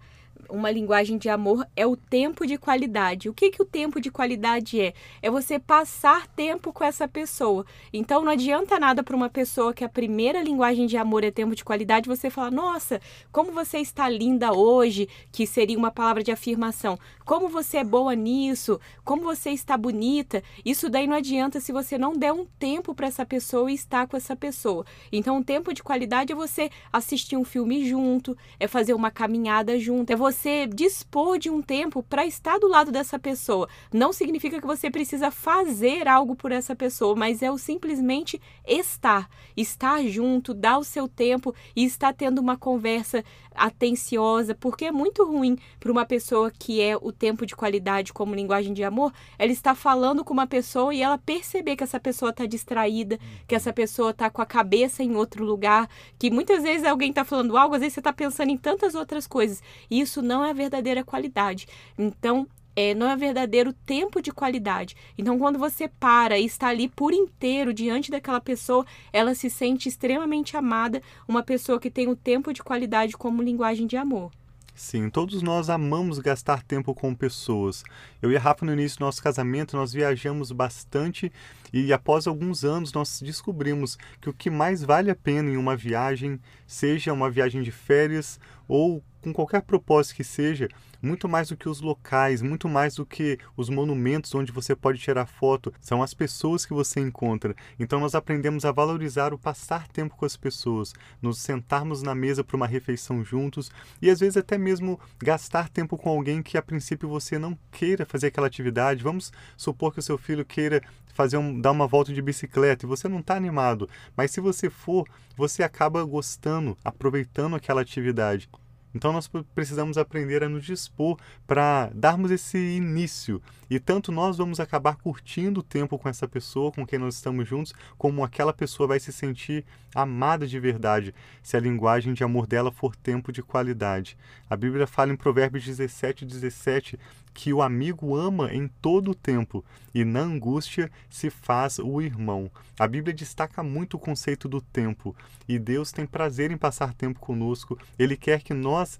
uma 0.51 0.69
linguagem 0.69 1.17
de 1.17 1.29
amor 1.29 1.65
é 1.75 1.87
o 1.87 1.95
tempo 1.95 2.45
de 2.45 2.57
qualidade. 2.57 3.29
O 3.29 3.33
que, 3.33 3.49
que 3.49 3.61
o 3.61 3.65
tempo 3.65 3.99
de 3.99 4.11
qualidade 4.11 4.79
é? 4.79 4.93
É 5.21 5.31
você 5.31 5.57
passar 5.57 6.27
tempo 6.27 6.73
com 6.73 6.83
essa 6.83 7.07
pessoa. 7.07 7.65
Então 7.91 8.23
não 8.23 8.31
adianta 8.31 8.79
nada 8.79 9.01
para 9.01 9.15
uma 9.15 9.29
pessoa 9.29 9.73
que 9.73 9.83
a 9.83 9.89
primeira 9.89 10.43
linguagem 10.43 10.85
de 10.85 10.97
amor 10.97 11.23
é 11.23 11.31
tempo 11.31 11.55
de 11.55 11.63
qualidade 11.63 12.09
você 12.09 12.29
falar: 12.29 12.51
"Nossa, 12.51 13.01
como 13.31 13.51
você 13.51 13.79
está 13.79 14.09
linda 14.09 14.53
hoje", 14.53 15.07
que 15.31 15.47
seria 15.47 15.77
uma 15.77 15.91
palavra 15.91 16.21
de 16.21 16.31
afirmação. 16.31 16.99
Como 17.25 17.47
você 17.47 17.77
é 17.77 17.83
boa 17.83 18.13
nisso, 18.13 18.79
como 19.05 19.23
você 19.23 19.51
está 19.51 19.77
bonita. 19.77 20.43
Isso 20.65 20.89
daí 20.89 21.07
não 21.07 21.15
adianta 21.15 21.59
se 21.59 21.71
você 21.71 21.97
não 21.97 22.13
der 22.13 22.33
um 22.33 22.45
tempo 22.59 22.93
para 22.93 23.07
essa 23.07 23.25
pessoa 23.25 23.71
e 23.71 23.75
estar 23.75 24.07
com 24.07 24.17
essa 24.17 24.35
pessoa. 24.35 24.85
Então, 25.11 25.37
o 25.37 25.43
tempo 25.43 25.73
de 25.73 25.81
qualidade 25.81 26.33
é 26.33 26.35
você 26.35 26.69
assistir 26.91 27.37
um 27.37 27.45
filme 27.45 27.87
junto, 27.87 28.37
é 28.59 28.67
fazer 28.67 28.93
uma 28.93 29.09
caminhada 29.09 29.79
junto, 29.79 30.11
é 30.11 30.15
você 30.15 30.40
você 30.41 30.65
dispor 30.65 31.37
de 31.37 31.51
um 31.51 31.61
tempo 31.61 32.01
para 32.01 32.25
estar 32.25 32.57
do 32.57 32.67
lado 32.67 32.91
dessa 32.91 33.19
pessoa. 33.19 33.69
Não 33.93 34.11
significa 34.11 34.59
que 34.59 34.65
você 34.65 34.89
precisa 34.89 35.29
fazer 35.29 36.07
algo 36.07 36.35
por 36.35 36.51
essa 36.51 36.75
pessoa, 36.75 37.15
mas 37.15 37.43
é 37.43 37.51
o 37.51 37.59
simplesmente 37.59 38.41
estar, 38.65 39.29
estar 39.55 40.03
junto, 40.07 40.53
dar 40.53 40.79
o 40.79 40.83
seu 40.83 41.07
tempo 41.07 41.53
e 41.75 41.85
estar 41.85 42.13
tendo 42.13 42.39
uma 42.39 42.57
conversa 42.57 43.23
atenciosa, 43.53 44.55
porque 44.55 44.85
é 44.85 44.91
muito 44.91 45.25
ruim 45.25 45.57
para 45.79 45.91
uma 45.91 46.05
pessoa 46.05 46.51
que 46.51 46.81
é 46.81 46.95
o 46.95 47.11
tempo 47.11 47.45
de 47.45 47.55
qualidade 47.55 48.13
como 48.13 48.33
linguagem 48.33 48.73
de 48.73 48.83
amor, 48.83 49.13
ela 49.37 49.51
está 49.51 49.75
falando 49.75 50.23
com 50.23 50.33
uma 50.33 50.47
pessoa 50.47 50.93
e 50.93 51.01
ela 51.01 51.17
perceber 51.17 51.75
que 51.75 51.83
essa 51.83 51.99
pessoa 51.99 52.31
está 52.31 52.45
distraída, 52.45 53.19
que 53.47 53.55
essa 53.55 53.73
pessoa 53.73 54.11
está 54.11 54.29
com 54.29 54.41
a 54.41 54.45
cabeça 54.45 55.03
em 55.03 55.15
outro 55.15 55.43
lugar, 55.43 55.89
que 56.17 56.31
muitas 56.31 56.63
vezes 56.63 56.87
alguém 56.87 57.09
está 57.09 57.25
falando 57.25 57.57
algo, 57.57 57.75
às 57.75 57.81
vezes 57.81 57.95
você 57.95 57.99
está 57.99 58.13
pensando 58.13 58.51
em 58.51 58.57
tantas 58.57 58.95
outras 58.95 59.27
coisas. 59.27 59.61
Isso 59.89 60.21
não 60.21 60.30
é 60.45 60.51
a 60.51 60.53
verdadeira 60.53 61.03
qualidade. 61.03 61.67
Então, 61.97 62.47
é, 62.75 62.93
não 62.93 63.09
é 63.09 63.15
verdadeiro 63.15 63.73
tempo 63.73 64.21
de 64.21 64.31
qualidade. 64.31 64.95
Então, 65.17 65.37
quando 65.37 65.59
você 65.59 65.87
para 65.87 66.37
e 66.37 66.45
está 66.45 66.67
ali 66.67 66.87
por 66.87 67.13
inteiro 67.13 67.73
diante 67.73 68.11
daquela 68.11 68.39
pessoa, 68.39 68.85
ela 69.11 69.35
se 69.35 69.49
sente 69.49 69.89
extremamente 69.89 70.55
amada, 70.55 71.01
uma 71.27 71.43
pessoa 71.43 71.79
que 71.79 71.91
tem 71.91 72.07
o 72.07 72.15
tempo 72.15 72.53
de 72.53 72.63
qualidade 72.63 73.17
como 73.17 73.43
linguagem 73.43 73.87
de 73.87 73.97
amor. 73.97 74.31
Sim, 74.73 75.09
todos 75.09 75.41
nós 75.41 75.69
amamos 75.69 76.17
gastar 76.17 76.63
tempo 76.63 76.95
com 76.95 77.13
pessoas. 77.13 77.83
Eu 78.21 78.31
e 78.31 78.37
a 78.37 78.39
Rafa, 78.39 78.65
no 78.65 78.73
início 78.73 78.97
do 78.97 79.05
nosso 79.05 79.21
casamento, 79.21 79.75
nós 79.75 79.91
viajamos 79.91 80.51
bastante 80.51 81.31
e 81.73 81.91
após 81.91 82.25
alguns 82.25 82.63
anos 82.63 82.91
nós 82.93 83.21
descobrimos 83.21 83.97
que 84.19 84.29
o 84.29 84.33
que 84.33 84.49
mais 84.49 84.81
vale 84.81 85.11
a 85.11 85.15
pena 85.15 85.51
em 85.51 85.57
uma 85.57 85.75
viagem, 85.75 86.39
seja 86.65 87.13
uma 87.13 87.29
viagem 87.29 87.61
de 87.61 87.71
férias 87.71 88.39
ou 88.67 89.03
com 89.21 89.33
qualquer 89.33 89.61
propósito 89.61 90.15
que 90.15 90.23
seja, 90.23 90.67
muito 91.01 91.27
mais 91.27 91.49
do 91.49 91.57
que 91.57 91.67
os 91.67 91.81
locais, 91.81 92.41
muito 92.41 92.69
mais 92.69 92.95
do 92.95 93.05
que 93.05 93.37
os 93.57 93.69
monumentos 93.69 94.33
onde 94.35 94.51
você 94.51 94.75
pode 94.75 94.99
tirar 94.99 95.25
foto, 95.25 95.73
são 95.79 96.03
as 96.03 96.13
pessoas 96.13 96.65
que 96.65 96.73
você 96.73 96.99
encontra. 96.99 97.55
Então 97.79 97.99
nós 97.99 98.13
aprendemos 98.13 98.65
a 98.65 98.71
valorizar 98.71 99.33
o 99.33 99.39
passar 99.39 99.87
tempo 99.87 100.15
com 100.15 100.25
as 100.25 100.37
pessoas, 100.37 100.93
nos 101.21 101.39
sentarmos 101.39 102.01
na 102.01 102.13
mesa 102.13 102.43
para 102.43 102.55
uma 102.57 102.67
refeição 102.67 103.23
juntos 103.23 103.71
e 104.01 104.09
às 104.09 104.19
vezes 104.19 104.37
até 104.37 104.57
mesmo 104.57 104.99
gastar 105.19 105.69
tempo 105.69 105.97
com 105.97 106.09
alguém 106.09 106.43
que 106.43 106.57
a 106.57 106.61
princípio 106.61 107.09
você 107.09 107.39
não 107.39 107.57
queira 107.71 108.05
fazer 108.05 108.27
aquela 108.27 108.47
atividade. 108.47 109.03
Vamos 109.03 109.31
supor 109.57 109.93
que 109.93 109.99
o 109.99 110.03
seu 110.03 110.17
filho 110.17 110.45
queira 110.45 110.81
fazer 111.13 111.37
um, 111.37 111.59
dar 111.59 111.71
uma 111.71 111.87
volta 111.87 112.13
de 112.13 112.21
bicicleta 112.21 112.85
e 112.85 112.89
você 112.89 113.07
não 113.07 113.19
está 113.19 113.35
animado, 113.35 113.89
mas 114.15 114.31
se 114.31 114.39
você 114.39 114.69
for, 114.69 115.07
você 115.35 115.63
acaba 115.63 116.03
gostando, 116.03 116.77
aproveitando 116.83 117.55
aquela 117.55 117.81
atividade. 117.81 118.49
Então 118.93 119.13
nós 119.13 119.29
precisamos 119.55 119.97
aprender 119.97 120.43
a 120.43 120.49
nos 120.49 120.65
dispor 120.65 121.17
para 121.47 121.89
darmos 121.93 122.31
esse 122.31 122.57
início. 122.57 123.41
E 123.69 123.79
tanto 123.79 124.11
nós 124.11 124.37
vamos 124.37 124.59
acabar 124.59 124.95
curtindo 124.97 125.61
o 125.61 125.63
tempo 125.63 125.97
com 125.97 126.09
essa 126.09 126.27
pessoa 126.27 126.71
com 126.71 126.85
quem 126.85 126.99
nós 126.99 127.15
estamos 127.15 127.47
juntos, 127.47 127.73
como 127.97 128.23
aquela 128.23 128.51
pessoa 128.51 128.87
vai 128.87 128.99
se 128.99 129.13
sentir 129.13 129.65
amada 129.95 130.45
de 130.47 130.59
verdade, 130.59 131.13
se 131.41 131.55
a 131.55 131.59
linguagem 131.59 132.13
de 132.13 132.23
amor 132.23 132.47
dela 132.47 132.71
for 132.71 132.95
tempo 132.95 133.31
de 133.31 133.41
qualidade. 133.41 134.17
A 134.49 134.55
Bíblia 134.55 134.87
fala 134.87 135.11
em 135.11 135.15
Provérbios 135.15 135.63
17, 135.63 136.25
17 136.25 136.99
que 137.33 137.53
o 137.53 137.61
amigo 137.61 138.15
ama 138.15 138.53
em 138.53 138.67
todo 138.67 139.11
o 139.11 139.15
tempo 139.15 139.63
e 139.93 140.03
na 140.03 140.21
angústia 140.21 140.91
se 141.09 141.29
faz 141.29 141.79
o 141.79 142.01
irmão. 142.01 142.51
A 142.79 142.87
Bíblia 142.87 143.13
destaca 143.13 143.63
muito 143.63 143.95
o 143.95 143.99
conceito 143.99 144.47
do 144.47 144.61
tempo 144.61 145.15
e 145.47 145.57
Deus 145.57 145.91
tem 145.91 146.05
prazer 146.05 146.51
em 146.51 146.57
passar 146.57 146.93
tempo 146.93 147.19
conosco. 147.19 147.77
Ele 147.97 148.17
quer 148.17 148.41
que 148.41 148.53
nós 148.53 148.99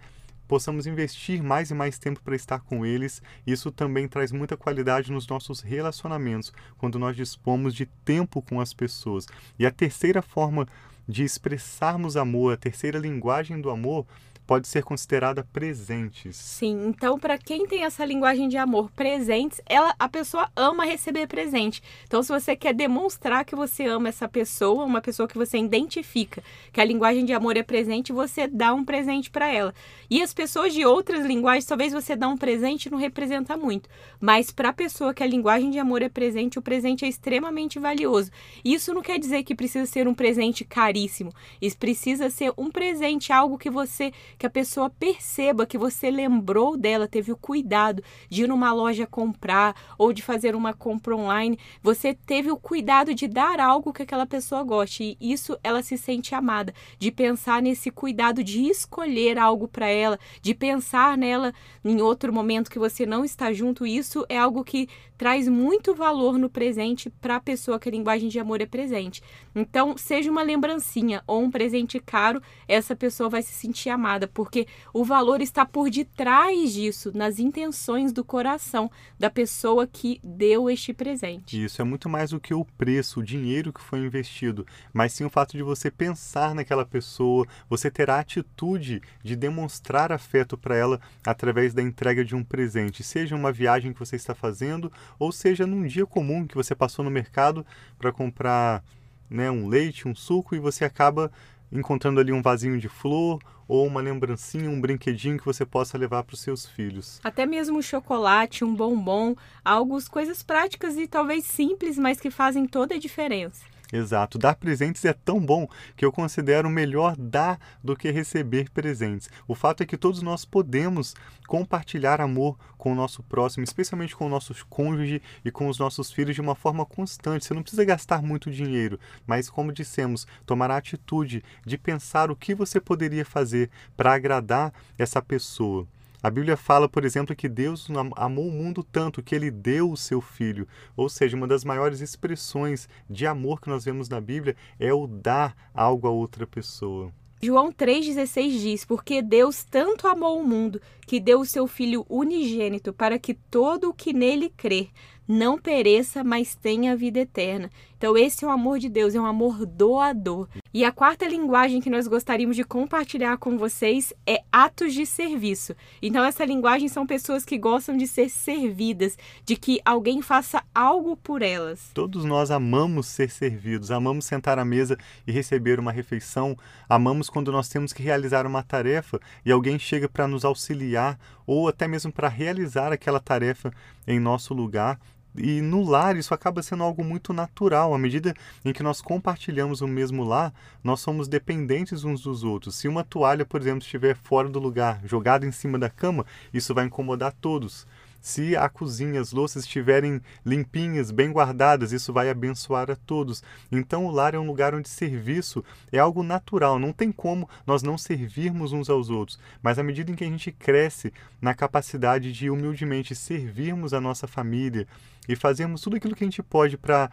possamos 0.51 0.85
investir 0.85 1.41
mais 1.41 1.71
e 1.71 1.73
mais 1.73 1.97
tempo 1.97 2.21
para 2.21 2.35
estar 2.35 2.59
com 2.59 2.85
eles. 2.85 3.21
Isso 3.47 3.71
também 3.71 4.05
traz 4.05 4.33
muita 4.33 4.57
qualidade 4.57 5.09
nos 5.09 5.25
nossos 5.25 5.61
relacionamentos, 5.61 6.51
quando 6.77 6.99
nós 6.99 7.15
dispomos 7.15 7.73
de 7.73 7.85
tempo 7.85 8.41
com 8.41 8.59
as 8.59 8.73
pessoas. 8.73 9.27
E 9.57 9.65
a 9.65 9.71
terceira 9.71 10.21
forma 10.21 10.67
de 11.07 11.23
expressarmos 11.23 12.17
amor, 12.17 12.53
a 12.53 12.57
terceira 12.57 12.99
linguagem 12.99 13.61
do 13.61 13.69
amor, 13.69 14.05
pode 14.51 14.67
ser 14.67 14.83
considerada 14.83 15.45
presentes. 15.45 16.35
Sim, 16.35 16.87
então 16.87 17.17
para 17.17 17.37
quem 17.37 17.65
tem 17.65 17.85
essa 17.85 18.03
linguagem 18.03 18.49
de 18.49 18.57
amor 18.57 18.91
presentes, 18.91 19.61
ela 19.65 19.95
a 19.97 20.09
pessoa 20.09 20.51
ama 20.57 20.83
receber 20.83 21.25
presente. 21.25 21.81
Então 22.03 22.21
se 22.21 22.27
você 22.27 22.53
quer 22.53 22.73
demonstrar 22.73 23.45
que 23.45 23.55
você 23.55 23.85
ama 23.85 24.09
essa 24.09 24.27
pessoa, 24.27 24.83
uma 24.83 24.99
pessoa 24.99 25.25
que 25.25 25.37
você 25.37 25.57
identifica, 25.57 26.43
que 26.73 26.81
a 26.81 26.83
linguagem 26.83 27.23
de 27.23 27.31
amor 27.31 27.55
é 27.55 27.63
presente, 27.63 28.11
você 28.11 28.45
dá 28.45 28.73
um 28.73 28.83
presente 28.83 29.31
para 29.31 29.47
ela. 29.47 29.73
E 30.09 30.21
as 30.21 30.33
pessoas 30.33 30.73
de 30.73 30.85
outras 30.85 31.25
linguagens, 31.25 31.63
talvez 31.63 31.93
você 31.93 32.13
dá 32.13 32.27
um 32.27 32.35
presente 32.35 32.91
não 32.91 32.97
representa 32.97 33.55
muito, 33.55 33.89
mas 34.19 34.51
para 34.51 34.67
a 34.67 34.73
pessoa 34.73 35.13
que 35.13 35.23
a 35.23 35.27
linguagem 35.27 35.71
de 35.71 35.79
amor 35.79 36.01
é 36.01 36.09
presente, 36.09 36.59
o 36.59 36.61
presente 36.61 37.05
é 37.05 37.07
extremamente 37.07 37.79
valioso. 37.79 38.29
Isso 38.65 38.93
não 38.93 39.01
quer 39.01 39.17
dizer 39.17 39.43
que 39.43 39.55
precisa 39.55 39.85
ser 39.85 40.09
um 40.09 40.13
presente 40.13 40.65
caríssimo. 40.65 41.33
Isso 41.61 41.77
precisa 41.77 42.29
ser 42.29 42.51
um 42.57 42.69
presente, 42.69 43.31
algo 43.31 43.57
que 43.57 43.69
você 43.69 44.11
que 44.41 44.47
a 44.47 44.49
pessoa 44.49 44.89
perceba 44.89 45.67
que 45.67 45.77
você 45.77 46.09
lembrou 46.09 46.75
dela, 46.75 47.07
teve 47.07 47.31
o 47.31 47.37
cuidado 47.37 48.03
de 48.27 48.41
ir 48.41 48.47
numa 48.47 48.73
loja 48.73 49.05
comprar 49.05 49.75
ou 49.99 50.11
de 50.11 50.23
fazer 50.23 50.55
uma 50.55 50.73
compra 50.73 51.15
online. 51.15 51.59
Você 51.83 52.15
teve 52.15 52.49
o 52.49 52.57
cuidado 52.57 53.13
de 53.13 53.27
dar 53.27 53.59
algo 53.59 53.93
que 53.93 54.01
aquela 54.01 54.25
pessoa 54.25 54.63
goste. 54.63 55.15
E 55.21 55.31
isso 55.31 55.59
ela 55.63 55.83
se 55.83 55.95
sente 55.95 56.33
amada, 56.33 56.73
de 56.97 57.11
pensar 57.11 57.61
nesse 57.61 57.91
cuidado 57.91 58.43
de 58.43 58.63
escolher 58.63 59.37
algo 59.37 59.67
para 59.67 59.85
ela, 59.85 60.17
de 60.41 60.55
pensar 60.55 61.15
nela 61.15 61.53
em 61.85 62.01
outro 62.01 62.33
momento 62.33 62.71
que 62.71 62.79
você 62.79 63.05
não 63.05 63.23
está 63.23 63.53
junto. 63.53 63.85
Isso 63.85 64.25
é 64.27 64.39
algo 64.39 64.63
que 64.63 64.89
traz 65.19 65.47
muito 65.47 65.93
valor 65.93 66.39
no 66.39 66.49
presente 66.49 67.07
para 67.21 67.35
a 67.35 67.39
pessoa 67.39 67.79
que 67.79 67.87
a 67.87 67.91
linguagem 67.91 68.27
de 68.27 68.39
amor 68.39 68.59
é 68.59 68.65
presente. 68.65 69.21
Então, 69.53 69.95
seja 69.95 70.31
uma 70.31 70.41
lembrancinha 70.41 71.23
ou 71.27 71.43
um 71.43 71.51
presente 71.51 71.99
caro, 71.99 72.41
essa 72.67 72.95
pessoa 72.95 73.29
vai 73.29 73.43
se 73.43 73.53
sentir 73.53 73.91
amada 73.91 74.30
porque 74.33 74.67
o 74.93 75.03
valor 75.03 75.41
está 75.41 75.65
por 75.65 75.89
detrás 75.89 76.73
disso, 76.73 77.11
nas 77.15 77.39
intenções 77.39 78.11
do 78.11 78.23
coração 78.23 78.89
da 79.19 79.29
pessoa 79.29 79.85
que 79.85 80.19
deu 80.23 80.69
este 80.69 80.93
presente. 80.93 81.63
Isso 81.63 81.81
é 81.81 81.85
muito 81.85 82.09
mais 82.09 82.31
do 82.31 82.39
que 82.39 82.53
o 82.53 82.65
preço, 82.65 83.19
o 83.19 83.23
dinheiro 83.23 83.73
que 83.73 83.81
foi 83.81 83.99
investido, 83.99 84.65
mas 84.93 85.13
sim 85.13 85.25
o 85.25 85.29
fato 85.29 85.55
de 85.55 85.63
você 85.63 85.91
pensar 85.91 86.55
naquela 86.55 86.85
pessoa, 86.85 87.47
você 87.69 87.91
ter 87.91 88.09
a 88.09 88.19
atitude 88.19 89.01
de 89.23 89.35
demonstrar 89.35 90.11
afeto 90.11 90.57
para 90.57 90.75
ela 90.75 90.99
através 91.25 91.73
da 91.73 91.81
entrega 91.81 92.23
de 92.23 92.35
um 92.35 92.43
presente, 92.43 93.03
seja 93.03 93.35
uma 93.35 93.51
viagem 93.51 93.93
que 93.93 93.99
você 93.99 94.15
está 94.15 94.33
fazendo 94.33 94.91
ou 95.19 95.31
seja 95.31 95.67
num 95.67 95.85
dia 95.85 96.05
comum 96.05 96.45
que 96.47 96.55
você 96.55 96.75
passou 96.75 97.03
no 97.03 97.11
mercado 97.11 97.65
para 97.97 98.11
comprar 98.11 98.83
né, 99.29 99.49
um 99.49 99.67
leite, 99.67 100.07
um 100.07 100.13
suco 100.13 100.55
e 100.55 100.59
você 100.59 100.83
acaba 100.83 101.31
encontrando 101.71 102.19
ali 102.19 102.31
um 102.31 102.41
vasinho 102.41 102.79
de 102.79 102.89
flor 102.89 103.39
ou 103.67 103.87
uma 103.87 104.01
lembrancinha, 104.01 104.69
um 104.69 104.81
brinquedinho 104.81 105.37
que 105.37 105.45
você 105.45 105.65
possa 105.65 105.97
levar 105.97 106.23
para 106.23 106.33
os 106.33 106.41
seus 106.41 106.65
filhos. 106.65 107.19
Até 107.23 107.45
mesmo 107.45 107.77
um 107.77 107.81
chocolate, 107.81 108.65
um 108.65 108.75
bombom, 108.75 109.35
algumas 109.63 110.07
coisas 110.07 110.43
práticas 110.43 110.97
e 110.97 111.07
talvez 111.07 111.45
simples, 111.45 111.97
mas 111.97 112.19
que 112.19 112.29
fazem 112.29 112.65
toda 112.67 112.95
a 112.95 112.99
diferença. 112.99 113.63
Exato. 113.91 114.37
Dar 114.37 114.55
presentes 114.55 115.03
é 115.03 115.13
tão 115.13 115.39
bom 115.39 115.67
que 115.97 116.05
eu 116.05 116.11
considero 116.11 116.69
melhor 116.69 117.15
dar 117.17 117.59
do 117.83 117.95
que 117.95 118.09
receber 118.09 118.69
presentes. 118.69 119.29
O 119.47 119.53
fato 119.53 119.83
é 119.83 119.85
que 119.85 119.97
todos 119.97 120.21
nós 120.21 120.45
podemos 120.45 121.13
compartilhar 121.47 122.21
amor 122.21 122.57
com 122.77 122.93
o 122.93 122.95
nosso 122.95 123.21
próximo, 123.23 123.63
especialmente 123.63 124.15
com 124.15 124.25
o 124.25 124.29
nosso 124.29 124.55
cônjuge 124.67 125.21
e 125.43 125.51
com 125.51 125.67
os 125.67 125.77
nossos 125.77 126.11
filhos 126.11 126.35
de 126.35 126.41
uma 126.41 126.55
forma 126.55 126.85
constante. 126.85 127.45
Você 127.45 127.53
não 127.53 127.61
precisa 127.61 127.83
gastar 127.83 128.21
muito 128.21 128.49
dinheiro, 128.49 128.99
mas 129.27 129.49
como 129.49 129.73
dissemos, 129.73 130.25
tomar 130.45 130.71
a 130.71 130.77
atitude 130.77 131.43
de 131.65 131.77
pensar 131.77 132.31
o 132.31 132.35
que 132.35 132.55
você 132.55 132.79
poderia 132.79 133.25
fazer 133.25 133.69
para 133.97 134.13
agradar 134.13 134.73
essa 134.97 135.21
pessoa. 135.21 135.85
A 136.23 136.29
Bíblia 136.29 136.55
fala, 136.55 136.87
por 136.87 137.03
exemplo, 137.03 137.35
que 137.35 137.49
Deus 137.49 137.87
amou 138.15 138.47
o 138.47 138.51
mundo 138.51 138.83
tanto 138.83 139.23
que 139.23 139.33
ele 139.33 139.49
deu 139.49 139.89
o 139.91 139.97
seu 139.97 140.21
filho. 140.21 140.67
Ou 140.95 141.09
seja, 141.09 141.35
uma 141.35 141.47
das 141.47 141.63
maiores 141.63 141.99
expressões 141.99 142.87
de 143.09 143.25
amor 143.25 143.59
que 143.59 143.69
nós 143.69 143.85
vemos 143.85 144.07
na 144.07 144.21
Bíblia 144.21 144.55
é 144.79 144.93
o 144.93 145.07
dar 145.07 145.55
algo 145.73 146.07
a 146.07 146.11
outra 146.11 146.45
pessoa. 146.45 147.11
João 147.41 147.71
3,16 147.71 148.59
diz: 148.59 148.85
Porque 148.85 149.19
Deus 149.19 149.63
tanto 149.63 150.07
amou 150.07 150.39
o 150.39 150.47
mundo 150.47 150.79
que 151.07 151.19
deu 151.19 151.39
o 151.39 151.45
seu 151.45 151.65
Filho 151.65 152.05
unigênito 152.07 152.93
para 152.93 153.17
que 153.17 153.33
todo 153.33 153.89
o 153.89 153.93
que 153.93 154.13
nele 154.13 154.47
crer 154.55 154.89
não 155.27 155.57
pereça, 155.57 156.23
mas 156.23 156.53
tenha 156.53 156.95
vida 156.95 157.21
eterna. 157.21 157.71
Então, 158.01 158.17
esse 158.17 158.43
é 158.43 158.47
o 158.47 158.49
amor 158.49 158.79
de 158.79 158.89
Deus, 158.89 159.13
é 159.13 159.21
um 159.21 159.27
amor 159.27 159.63
doador. 159.63 160.47
E 160.73 160.83
a 160.83 160.91
quarta 160.91 161.27
linguagem 161.27 161.79
que 161.79 161.87
nós 161.87 162.07
gostaríamos 162.07 162.55
de 162.55 162.63
compartilhar 162.63 163.37
com 163.37 163.59
vocês 163.59 164.11
é 164.25 164.41
atos 164.51 164.95
de 164.95 165.05
serviço. 165.05 165.75
Então, 166.01 166.25
essa 166.25 166.43
linguagem 166.43 166.87
são 166.87 167.05
pessoas 167.05 167.45
que 167.45 167.59
gostam 167.59 167.95
de 167.95 168.07
ser 168.07 168.27
servidas, 168.27 169.15
de 169.45 169.55
que 169.55 169.79
alguém 169.85 170.19
faça 170.19 170.63
algo 170.73 171.15
por 171.15 171.43
elas. 171.43 171.91
Todos 171.93 172.25
nós 172.25 172.49
amamos 172.49 173.05
ser 173.05 173.29
servidos, 173.29 173.91
amamos 173.91 174.25
sentar 174.25 174.57
à 174.57 174.65
mesa 174.65 174.97
e 175.27 175.31
receber 175.31 175.79
uma 175.79 175.91
refeição, 175.91 176.57
amamos 176.89 177.29
quando 177.29 177.51
nós 177.51 177.69
temos 177.69 177.93
que 177.93 178.01
realizar 178.01 178.47
uma 178.47 178.63
tarefa 178.63 179.19
e 179.45 179.51
alguém 179.51 179.77
chega 179.77 180.09
para 180.09 180.27
nos 180.27 180.43
auxiliar 180.43 181.19
ou 181.45 181.67
até 181.67 181.87
mesmo 181.87 182.11
para 182.11 182.27
realizar 182.27 182.91
aquela 182.91 183.19
tarefa 183.19 183.71
em 184.07 184.19
nosso 184.19 184.55
lugar. 184.55 184.99
E 185.35 185.61
no 185.61 185.83
lar 185.83 186.17
isso 186.17 186.33
acaba 186.33 186.61
sendo 186.61 186.83
algo 186.83 187.03
muito 187.03 187.31
natural. 187.33 187.93
À 187.93 187.97
medida 187.97 188.33
em 188.65 188.73
que 188.73 188.83
nós 188.83 189.01
compartilhamos 189.01 189.81
o 189.81 189.87
mesmo 189.87 190.23
lar, 190.23 190.53
nós 190.83 190.99
somos 190.99 191.27
dependentes 191.27 192.03
uns 192.03 192.21
dos 192.21 192.43
outros. 192.43 192.75
Se 192.75 192.87
uma 192.87 193.03
toalha, 193.03 193.45
por 193.45 193.61
exemplo, 193.61 193.81
estiver 193.81 194.15
fora 194.15 194.49
do 194.49 194.59
lugar, 194.59 194.99
jogada 195.05 195.45
em 195.45 195.51
cima 195.51 195.79
da 195.79 195.89
cama, 195.89 196.25
isso 196.53 196.73
vai 196.73 196.85
incomodar 196.85 197.33
todos. 197.39 197.87
Se 198.21 198.55
a 198.55 198.69
cozinha, 198.69 199.19
as 199.19 199.31
louças 199.31 199.63
estiverem 199.63 200.21
limpinhas, 200.45 201.09
bem 201.09 201.31
guardadas, 201.31 201.91
isso 201.91 202.13
vai 202.13 202.29
abençoar 202.29 202.91
a 202.91 202.95
todos. 202.95 203.43
Então 203.71 204.05
o 204.05 204.11
lar 204.11 204.35
é 204.35 204.39
um 204.39 204.45
lugar 204.45 204.75
onde 204.75 204.87
serviço 204.87 205.65
é 205.91 205.97
algo 205.97 206.21
natural, 206.21 206.77
não 206.77 206.93
tem 206.93 207.11
como 207.11 207.49
nós 207.65 207.81
não 207.81 207.97
servirmos 207.97 208.71
uns 208.71 208.89
aos 208.89 209.09
outros. 209.09 209.39
Mas 209.63 209.79
à 209.79 209.83
medida 209.83 210.11
em 210.11 210.15
que 210.15 210.23
a 210.23 210.27
gente 210.27 210.51
cresce 210.51 211.11
na 211.41 211.55
capacidade 211.55 212.31
de 212.31 212.49
humildemente 212.49 213.15
servirmos 213.15 213.91
a 213.91 213.99
nossa 213.99 214.27
família 214.27 214.87
e 215.27 215.35
fazermos 215.35 215.81
tudo 215.81 215.95
aquilo 215.95 216.15
que 216.15 216.23
a 216.23 216.27
gente 216.27 216.43
pode 216.43 216.77
para 216.77 217.09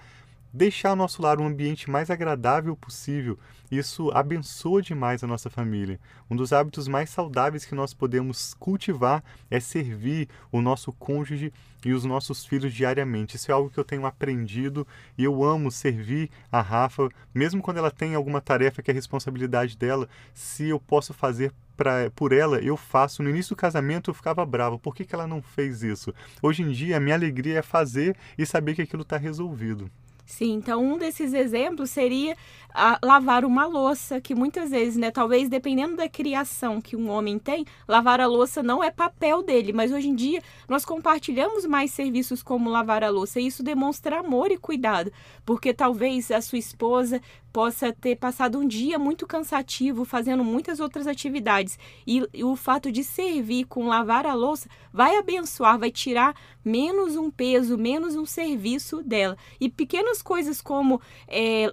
deixar 0.52 0.92
o 0.92 0.96
nosso 0.96 1.22
lar 1.22 1.40
um 1.40 1.46
ambiente 1.46 1.90
mais 1.90 2.10
agradável 2.10 2.76
possível. 2.76 3.38
Isso 3.70 4.10
abençoa 4.12 4.80
demais 4.80 5.22
a 5.22 5.26
nossa 5.26 5.50
família. 5.50 6.00
Um 6.30 6.36
dos 6.36 6.52
hábitos 6.52 6.88
mais 6.88 7.10
saudáveis 7.10 7.64
que 7.64 7.74
nós 7.74 7.92
podemos 7.92 8.54
cultivar 8.54 9.22
é 9.50 9.60
servir 9.60 10.28
o 10.50 10.62
nosso 10.62 10.92
cônjuge 10.92 11.52
e 11.84 11.92
os 11.92 12.04
nossos 12.04 12.46
filhos 12.46 12.72
diariamente. 12.72 13.36
Isso 13.36 13.50
é 13.50 13.54
algo 13.54 13.70
que 13.70 13.78
eu 13.78 13.84
tenho 13.84 14.06
aprendido 14.06 14.86
e 15.16 15.24
eu 15.24 15.44
amo 15.44 15.70
servir 15.70 16.30
a 16.50 16.60
Rafa, 16.60 17.08
mesmo 17.34 17.62
quando 17.62 17.76
ela 17.76 17.90
tem 17.90 18.14
alguma 18.14 18.40
tarefa 18.40 18.82
que 18.82 18.90
é 18.90 18.94
responsabilidade 18.94 19.76
dela, 19.76 20.08
se 20.34 20.68
eu 20.68 20.80
posso 20.80 21.12
fazer 21.12 21.52
pra, 21.76 22.10
por 22.10 22.32
ela, 22.32 22.58
eu 22.58 22.76
faço. 22.76 23.22
No 23.22 23.30
início 23.30 23.54
do 23.54 23.58
casamento 23.58 24.10
eu 24.10 24.14
ficava 24.14 24.44
bravo, 24.44 24.78
por 24.78 24.94
que, 24.94 25.04
que 25.04 25.14
ela 25.14 25.26
não 25.26 25.42
fez 25.42 25.82
isso? 25.82 26.12
Hoje 26.42 26.62
em 26.62 26.70
dia 26.70 26.96
a 26.96 27.00
minha 27.00 27.14
alegria 27.14 27.58
é 27.58 27.62
fazer 27.62 28.16
e 28.36 28.46
saber 28.46 28.74
que 28.74 28.82
aquilo 28.82 29.02
está 29.02 29.16
resolvido. 29.16 29.90
Sim, 30.30 30.52
então 30.56 30.84
um 30.84 30.98
desses 30.98 31.32
exemplos 31.32 31.88
seria 31.88 32.36
a, 32.74 32.98
lavar 33.02 33.46
uma 33.46 33.64
louça, 33.64 34.20
que 34.20 34.34
muitas 34.34 34.70
vezes, 34.70 34.94
né, 34.94 35.10
talvez 35.10 35.48
dependendo 35.48 35.96
da 35.96 36.06
criação 36.06 36.82
que 36.82 36.94
um 36.94 37.08
homem 37.08 37.38
tem, 37.38 37.64
lavar 37.88 38.20
a 38.20 38.26
louça 38.26 38.62
não 38.62 38.84
é 38.84 38.90
papel 38.90 39.42
dele, 39.42 39.72
mas 39.72 39.90
hoje 39.90 40.06
em 40.08 40.14
dia 40.14 40.42
nós 40.68 40.84
compartilhamos 40.84 41.64
mais 41.64 41.92
serviços 41.92 42.42
como 42.42 42.68
lavar 42.68 43.02
a 43.02 43.08
louça, 43.08 43.40
e 43.40 43.46
isso 43.46 43.62
demonstra 43.62 44.20
amor 44.20 44.50
e 44.52 44.58
cuidado, 44.58 45.10
porque 45.46 45.72
talvez 45.72 46.30
a 46.30 46.42
sua 46.42 46.58
esposa 46.58 47.22
possa 47.52 47.92
ter 47.92 48.16
passado 48.16 48.58
um 48.58 48.66
dia 48.66 48.98
muito 48.98 49.26
cansativo 49.26 50.04
fazendo 50.04 50.44
muitas 50.44 50.80
outras 50.80 51.06
atividades 51.06 51.78
e, 52.06 52.22
e, 52.32 52.44
o 52.44 52.54
fato 52.56 52.92
de 52.92 53.02
servir 53.02 53.64
com 53.64 53.88
lavar 53.88 54.26
a 54.26 54.34
louça 54.34 54.68
vai 54.92 55.16
abençoar, 55.16 55.78
vai 55.78 55.90
tirar 55.90 56.34
menos 56.64 57.16
um 57.16 57.30
peso, 57.30 57.78
menos 57.78 58.14
um 58.16 58.26
serviço 58.26 59.02
dela. 59.02 59.36
E 59.60 59.68
pequenas 59.68 60.22
coisas 60.22 60.60
como 60.60 61.00
é, 61.26 61.72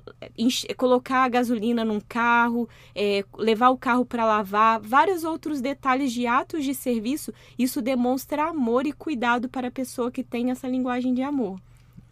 colocar 0.77 1.23
a 1.23 1.29
gasolina 1.29 1.83
num 1.83 1.99
carro, 1.99 2.69
é, 2.93 3.23
levar 3.37 3.69
o 3.69 3.77
carro 3.77 4.05
para 4.05 4.25
lavar, 4.25 4.79
vários 4.79 5.23
outros 5.23 5.61
detalhes 5.61 6.11
de 6.11 6.25
atos 6.25 6.63
de 6.63 6.73
serviço, 6.73 7.33
isso 7.57 7.81
demonstra 7.81 8.49
amor 8.49 8.85
e 8.87 8.93
cuidado 8.93 9.49
para 9.49 9.67
a 9.67 9.71
pessoa 9.71 10.11
que 10.11 10.23
tem 10.23 10.51
essa 10.51 10.67
linguagem 10.67 11.13
de 11.13 11.21
amor. 11.21 11.59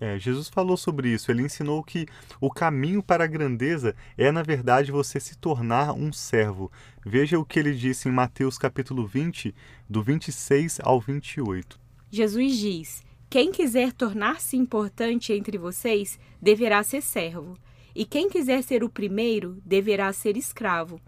É, 0.03 0.19
Jesus 0.19 0.49
falou 0.49 0.75
sobre 0.75 1.07
isso. 1.07 1.31
Ele 1.31 1.43
ensinou 1.43 1.81
que 1.81 2.05
o 2.41 2.51
caminho 2.51 3.01
para 3.01 3.23
a 3.23 3.27
grandeza 3.27 3.95
é, 4.17 4.33
na 4.33 4.43
verdade, 4.43 4.91
você 4.91 5.17
se 5.17 5.37
tornar 5.37 5.93
um 5.93 6.11
servo. 6.11 6.69
Veja 7.05 7.39
o 7.39 7.45
que 7.45 7.57
ele 7.57 7.73
disse 7.73 8.09
em 8.09 8.11
Mateus 8.11 8.57
capítulo 8.57 9.07
20, 9.07 9.55
do 9.89 10.03
26 10.03 10.81
ao 10.83 10.99
28. 10.99 11.79
Jesus 12.11 12.57
diz: 12.57 13.01
Quem 13.29 13.49
quiser 13.49 13.93
tornar-se 13.93 14.57
importante 14.57 15.31
entre 15.31 15.57
vocês, 15.57 16.19
deverá 16.41 16.83
ser 16.83 17.01
servo. 17.01 17.57
E 17.95 18.03
quem 18.03 18.29
quiser 18.29 18.61
ser 18.61 18.83
o 18.83 18.89
primeiro, 18.89 19.57
deverá 19.63 20.11
ser 20.11 20.35
escravo 20.35 20.99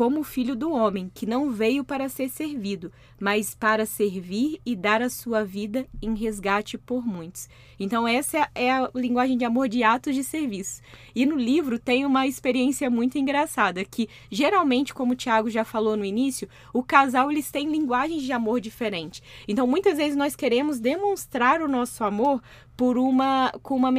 como 0.00 0.20
o 0.20 0.24
filho 0.24 0.56
do 0.56 0.72
homem, 0.72 1.12
que 1.14 1.26
não 1.26 1.50
veio 1.50 1.84
para 1.84 2.08
ser 2.08 2.30
servido, 2.30 2.90
mas 3.20 3.54
para 3.54 3.84
servir 3.84 4.58
e 4.64 4.74
dar 4.74 5.02
a 5.02 5.10
sua 5.10 5.44
vida 5.44 5.86
em 6.00 6.14
resgate 6.14 6.78
por 6.78 7.06
muitos. 7.06 7.50
Então, 7.78 8.08
essa 8.08 8.48
é 8.54 8.72
a 8.72 8.90
linguagem 8.94 9.36
de 9.36 9.44
amor 9.44 9.68
de 9.68 9.82
atos 9.82 10.14
de 10.14 10.24
serviço. 10.24 10.80
E 11.14 11.26
no 11.26 11.36
livro 11.36 11.78
tem 11.78 12.06
uma 12.06 12.26
experiência 12.26 12.88
muito 12.88 13.18
engraçada, 13.18 13.84
que 13.84 14.08
geralmente, 14.30 14.94
como 14.94 15.12
o 15.12 15.16
Tiago 15.16 15.50
já 15.50 15.66
falou 15.66 15.98
no 15.98 16.04
início, 16.06 16.48
o 16.72 16.82
casal 16.82 17.30
eles 17.30 17.50
têm 17.50 17.70
linguagens 17.70 18.22
de 18.22 18.32
amor 18.32 18.58
diferentes. 18.58 19.22
Então, 19.46 19.66
muitas 19.66 19.98
vezes 19.98 20.16
nós 20.16 20.34
queremos 20.34 20.80
demonstrar 20.80 21.60
o 21.60 21.68
nosso 21.68 22.02
amor 22.02 22.42
por 22.80 22.96
uma 22.96 23.52
com 23.62 23.76
uma 23.76 23.92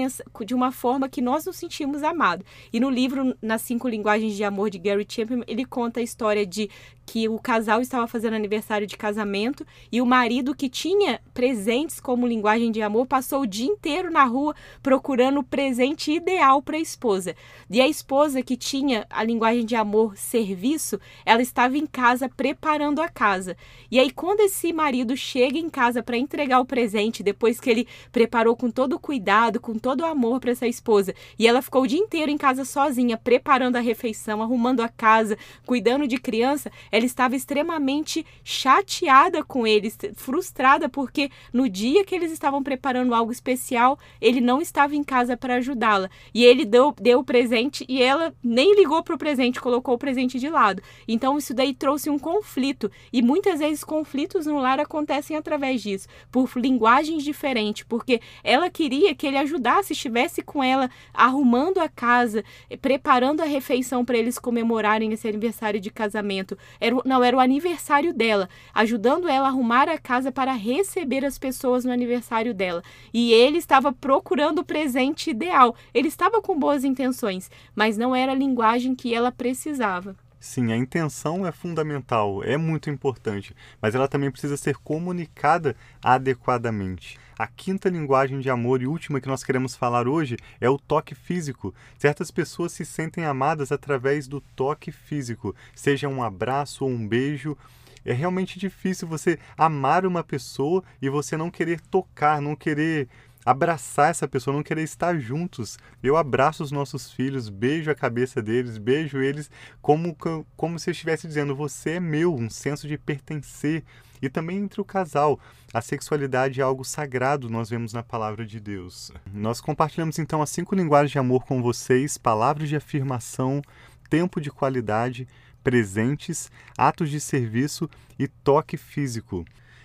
de 0.44 0.56
uma 0.56 0.72
forma 0.72 1.08
que 1.08 1.22
nós 1.22 1.46
nos 1.46 1.56
sentimos 1.56 2.02
amados. 2.02 2.44
E 2.74 2.80
no 2.80 2.90
livro 2.90 3.38
Nas 3.40 3.62
Cinco 3.62 3.88
Linguagens 3.88 4.36
de 4.36 4.44
Amor 4.44 4.72
de 4.72 4.80
Gary 4.80 5.06
Chapman, 5.08 5.44
ele 5.48 5.64
conta 5.64 6.00
a 6.00 6.04
história 6.04 6.48
de 6.48 6.68
que 7.12 7.28
o 7.28 7.38
casal 7.38 7.82
estava 7.82 8.08
fazendo 8.08 8.36
aniversário 8.36 8.88
de 8.88 8.96
casamento 8.96 9.68
e 9.92 10.02
o 10.02 10.06
marido 10.06 10.56
que 10.56 10.70
tinha 10.70 11.20
presentes 11.34 12.00
como 12.00 12.26
linguagem 12.26 12.72
de 12.72 12.82
amor 12.82 13.06
passou 13.06 13.42
o 13.42 13.46
dia 13.46 13.68
inteiro 13.68 14.10
na 14.10 14.24
rua 14.24 14.56
procurando 14.82 15.42
o 15.42 15.44
presente 15.44 16.10
ideal 16.10 16.62
para 16.62 16.78
a 16.78 16.80
esposa. 16.80 17.36
E 17.70 17.82
a 17.82 17.88
esposa 17.88 18.42
que 18.42 18.56
tinha 18.56 19.06
a 19.10 19.26
linguagem 19.26 19.66
de 19.66 19.76
amor 19.76 20.16
serviço, 20.16 21.02
ela 21.26 21.42
estava 21.42 21.78
em 21.78 21.86
casa 21.86 22.30
preparando 22.30 23.02
a 23.02 23.10
casa. 23.10 23.58
E 23.92 24.00
aí 24.00 24.10
quando 24.10 24.40
esse 24.40 24.72
marido 24.72 25.18
chega 25.18 25.58
em 25.58 25.70
casa 25.70 26.02
para 26.02 26.16
entregar 26.16 26.62
o 26.62 26.66
presente, 26.66 27.22
depois 27.22 27.60
que 27.60 27.70
ele 27.70 27.88
preparou 28.14 28.56
com 28.56 28.72
todo 28.72 28.94
o 28.94 29.00
cuidado, 29.00 29.60
com 29.60 29.78
todo 29.78 30.00
o 30.00 30.06
amor 30.06 30.40
para 30.40 30.52
essa 30.52 30.66
esposa, 30.66 31.14
e 31.38 31.46
ela 31.46 31.62
ficou 31.62 31.82
o 31.82 31.88
dia 31.88 32.00
inteiro 32.00 32.32
em 32.32 32.38
casa 32.38 32.64
sozinha, 32.64 33.18
preparando 33.18 33.76
a 33.76 33.82
refeição, 33.82 34.42
arrumando 34.42 34.80
a 34.80 34.88
casa, 34.88 35.38
cuidando 35.66 36.08
de 36.08 36.18
criança, 36.18 36.72
ela 36.90 37.01
ela 37.02 37.06
estava 37.08 37.36
extremamente 37.36 38.26
chateada 38.44 39.44
com 39.44 39.66
ele, 39.66 39.92
frustrada 40.16 40.88
porque 40.88 41.32
no 41.52 41.68
dia 41.68 42.06
que 42.06 42.14
eles 42.14 42.32
estavam 42.32 42.62
preparando 42.62 43.16
algo 43.16 43.32
especial, 43.32 43.98
ele 44.22 44.40
não 44.40 44.62
estava 44.62 44.96
em 44.96 45.04
casa 45.04 45.36
para 45.36 45.56
ajudá-la. 45.56 46.10
E 46.34 46.46
ele 46.46 46.64
deu, 46.64 46.94
deu 47.02 47.20
o 47.20 47.24
presente 47.24 47.84
e 47.90 48.02
ela 48.04 48.34
nem 48.44 48.76
ligou 48.76 49.02
para 49.02 49.16
o 49.16 49.18
presente, 49.18 49.60
colocou 49.60 49.96
o 49.96 49.98
presente 49.98 50.40
de 50.40 50.48
lado. 50.48 50.82
Então 51.08 51.38
isso 51.38 51.54
daí 51.54 51.74
trouxe 51.74 52.10
um 52.10 52.20
conflito. 52.20 52.92
E 53.12 53.22
muitas 53.22 53.60
vezes 53.60 53.84
conflitos 53.84 54.46
no 54.46 54.60
lar 54.60 54.80
acontecem 54.80 55.36
através 55.36 55.82
disso, 55.82 56.08
por 56.32 56.52
linguagens 56.56 57.24
diferentes, 57.24 57.84
porque 57.84 58.22
ela 58.44 58.70
queria 58.70 59.16
que 59.16 59.26
ele 59.26 59.38
ajudasse, 59.38 59.94
estivesse 59.94 60.44
com 60.44 60.64
ela 60.64 60.90
arrumando 61.14 61.80
a 61.80 61.90
casa, 61.90 62.44
preparando 62.80 63.42
a 63.42 63.46
refeição 63.46 64.06
para 64.06 64.18
eles 64.18 64.38
comemorarem 64.38 65.12
esse 65.12 65.28
aniversário 65.28 65.80
de 65.80 65.90
casamento. 65.90 66.58
Era, 66.82 66.96
não, 67.06 67.24
era 67.24 67.38
o 67.38 67.40
aniversário 67.40 68.12
dela, 68.12 68.50
ajudando 68.74 69.30
ela 69.30 69.46
a 69.46 69.50
arrumar 69.50 69.88
a 69.88 70.00
casa 70.00 70.32
para 70.32 70.52
receber 70.52 71.24
as 71.24 71.38
pessoas 71.38 71.86
no 71.86 71.92
aniversário 71.92 72.56
dela. 72.56 72.84
E 73.14 73.32
ele 73.32 73.60
estava 73.60 73.94
procurando 73.94 74.60
o 74.60 74.66
presente 74.66 75.30
ideal. 75.30 75.76
Ele 75.94 76.08
estava 76.08 76.42
com 76.42 76.58
boas 76.58 76.84
intenções, 76.84 77.52
mas 77.76 78.00
não 78.00 78.16
era 78.16 78.32
a 78.32 78.36
linguagem 78.36 78.96
que 78.96 79.14
ela 79.14 79.32
precisava. 79.32 80.16
Sim, 80.44 80.74
a 80.74 80.76
intenção 80.76 81.46
é 81.46 81.52
fundamental, 81.52 82.44
é 82.44 82.58
muito 82.58 82.90
importante, 82.90 83.56
mas 83.80 83.94
ela 83.94 84.08
também 84.08 84.32
precisa 84.32 84.58
ser 84.58 84.76
comunicada 84.78 85.76
adequadamente. 86.04 87.20
A 87.38 87.46
quinta 87.46 87.90
linguagem 87.90 88.40
de 88.40 88.50
amor 88.50 88.82
e 88.82 88.88
última 88.88 89.22
que 89.22 89.28
nós 89.28 89.44
queremos 89.44 89.76
falar 89.76 90.08
hoje 90.08 90.38
é 90.60 90.68
o 90.68 90.80
toque 90.80 91.14
físico. 91.14 91.76
Certas 91.96 92.32
pessoas 92.32 92.72
se 92.72 92.84
sentem 92.84 93.24
amadas 93.24 93.72
através 93.72 94.28
do 94.28 94.42
toque 94.42 94.92
físico, 94.92 95.56
seja 95.76 96.08
um 96.08 96.24
abraço 96.24 96.86
ou 96.86 96.90
um 96.90 97.08
beijo. 97.08 97.56
É 98.04 98.12
realmente 98.12 98.58
difícil 98.58 99.08
você 99.08 99.38
amar 99.56 100.08
uma 100.08 100.24
pessoa 100.24 100.84
e 101.00 101.08
você 101.08 101.38
não 101.38 101.52
querer 101.52 101.80
tocar, 101.82 102.42
não 102.42 102.56
querer 102.56 103.08
abraçar 103.46 104.12
essa 104.12 104.28
pessoa, 104.28 104.56
não 104.56 104.64
querer 104.64 104.84
estar 104.84 105.18
juntos. 105.20 105.78
Eu 106.02 106.16
abraço 106.18 106.64
os 106.64 106.72
nossos 106.72 107.12
filhos, 107.12 107.50
beijo 107.50 107.90
a 107.90 107.96
cabeça 107.96 108.42
deles, 108.42 108.78
beijo 108.78 109.22
eles 109.22 109.50
como, 109.82 110.16
como 110.56 110.80
se 110.80 110.90
eu 110.90 110.92
estivesse 110.92 111.28
dizendo: 111.28 111.56
você 111.56 111.92
é 111.92 112.00
meu, 112.00 112.34
um 112.34 112.50
senso 112.50 112.88
de 112.88 112.98
pertencer. 112.98 113.84
E 114.22 114.30
também 114.30 114.58
entre 114.58 114.80
o 114.80 114.86
casal, 114.86 115.40
a 115.74 115.82
sexualidade 115.82 116.62
é 116.62 116.64
algo 116.64 116.86
sagrado, 116.86 117.50
nós 117.50 117.72
vemos 117.72 117.92
na 117.92 118.04
palavra 118.04 118.46
de 118.46 118.60
Deus. 118.60 119.12
Nós 119.34 119.60
compartilhamos 119.60 120.20
então 120.20 120.44
as 120.44 120.52
cinco 120.52 120.76
linguagens 120.76 121.12
de 121.12 121.18
amor 121.18 121.44
com 121.46 121.62
vocês: 121.62 122.18
palavras 122.18 122.70
de 122.70 122.76
afirmação, 122.76 123.64
tempo 124.10 124.40
de 124.40 124.52
qualidade, 124.52 125.28
presentes, 125.64 126.52
atos 126.78 127.10
de 127.10 127.20
serviço 127.20 127.90
e 128.20 128.28
toque 128.28 128.78
físico. 128.78 129.44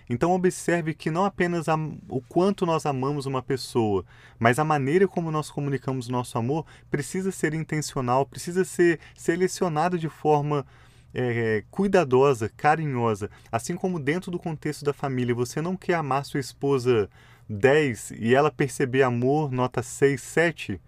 Então 0.08 0.32
observe 0.32 0.94
que 0.94 1.10
não 1.10 1.24
apenas 1.24 1.66
o 2.08 2.20
quanto 2.28 2.64
nós 2.64 2.86
amamos 2.86 3.26
uma 3.26 3.42
pessoa, 3.42 4.04
mas 4.38 4.58
a 4.58 4.64
maneira 4.64 5.08
como 5.08 5.30
nós 5.30 5.50
comunicamos 5.50 6.08
nosso 6.08 6.38
amor 6.38 6.64
precisa 6.90 7.32
ser 7.32 7.54
intencional, 7.54 8.24
precisa 8.24 8.64
ser 8.64 9.00
selecionado 9.16 9.98
de 9.98 10.08
forma 10.08 10.64
é, 11.12 11.64
cuidadosa, 11.70 12.50
carinhosa. 12.56 13.30
Assim 13.50 13.74
como 13.74 13.98
dentro 13.98 14.30
do 14.30 14.38
contexto 14.38 14.84
da 14.84 14.92
família 14.92 15.34
você 15.34 15.60
não 15.60 15.76
quer 15.76 15.94
amar 15.94 16.24
sua 16.24 16.40
esposa 16.40 17.10
10 17.48 18.12
e 18.18 18.34
ela 18.34 18.50
perceber 18.50 19.02
amor 19.02 19.50
nota 19.50 19.82
6, 19.82 20.20
7, 20.20 20.80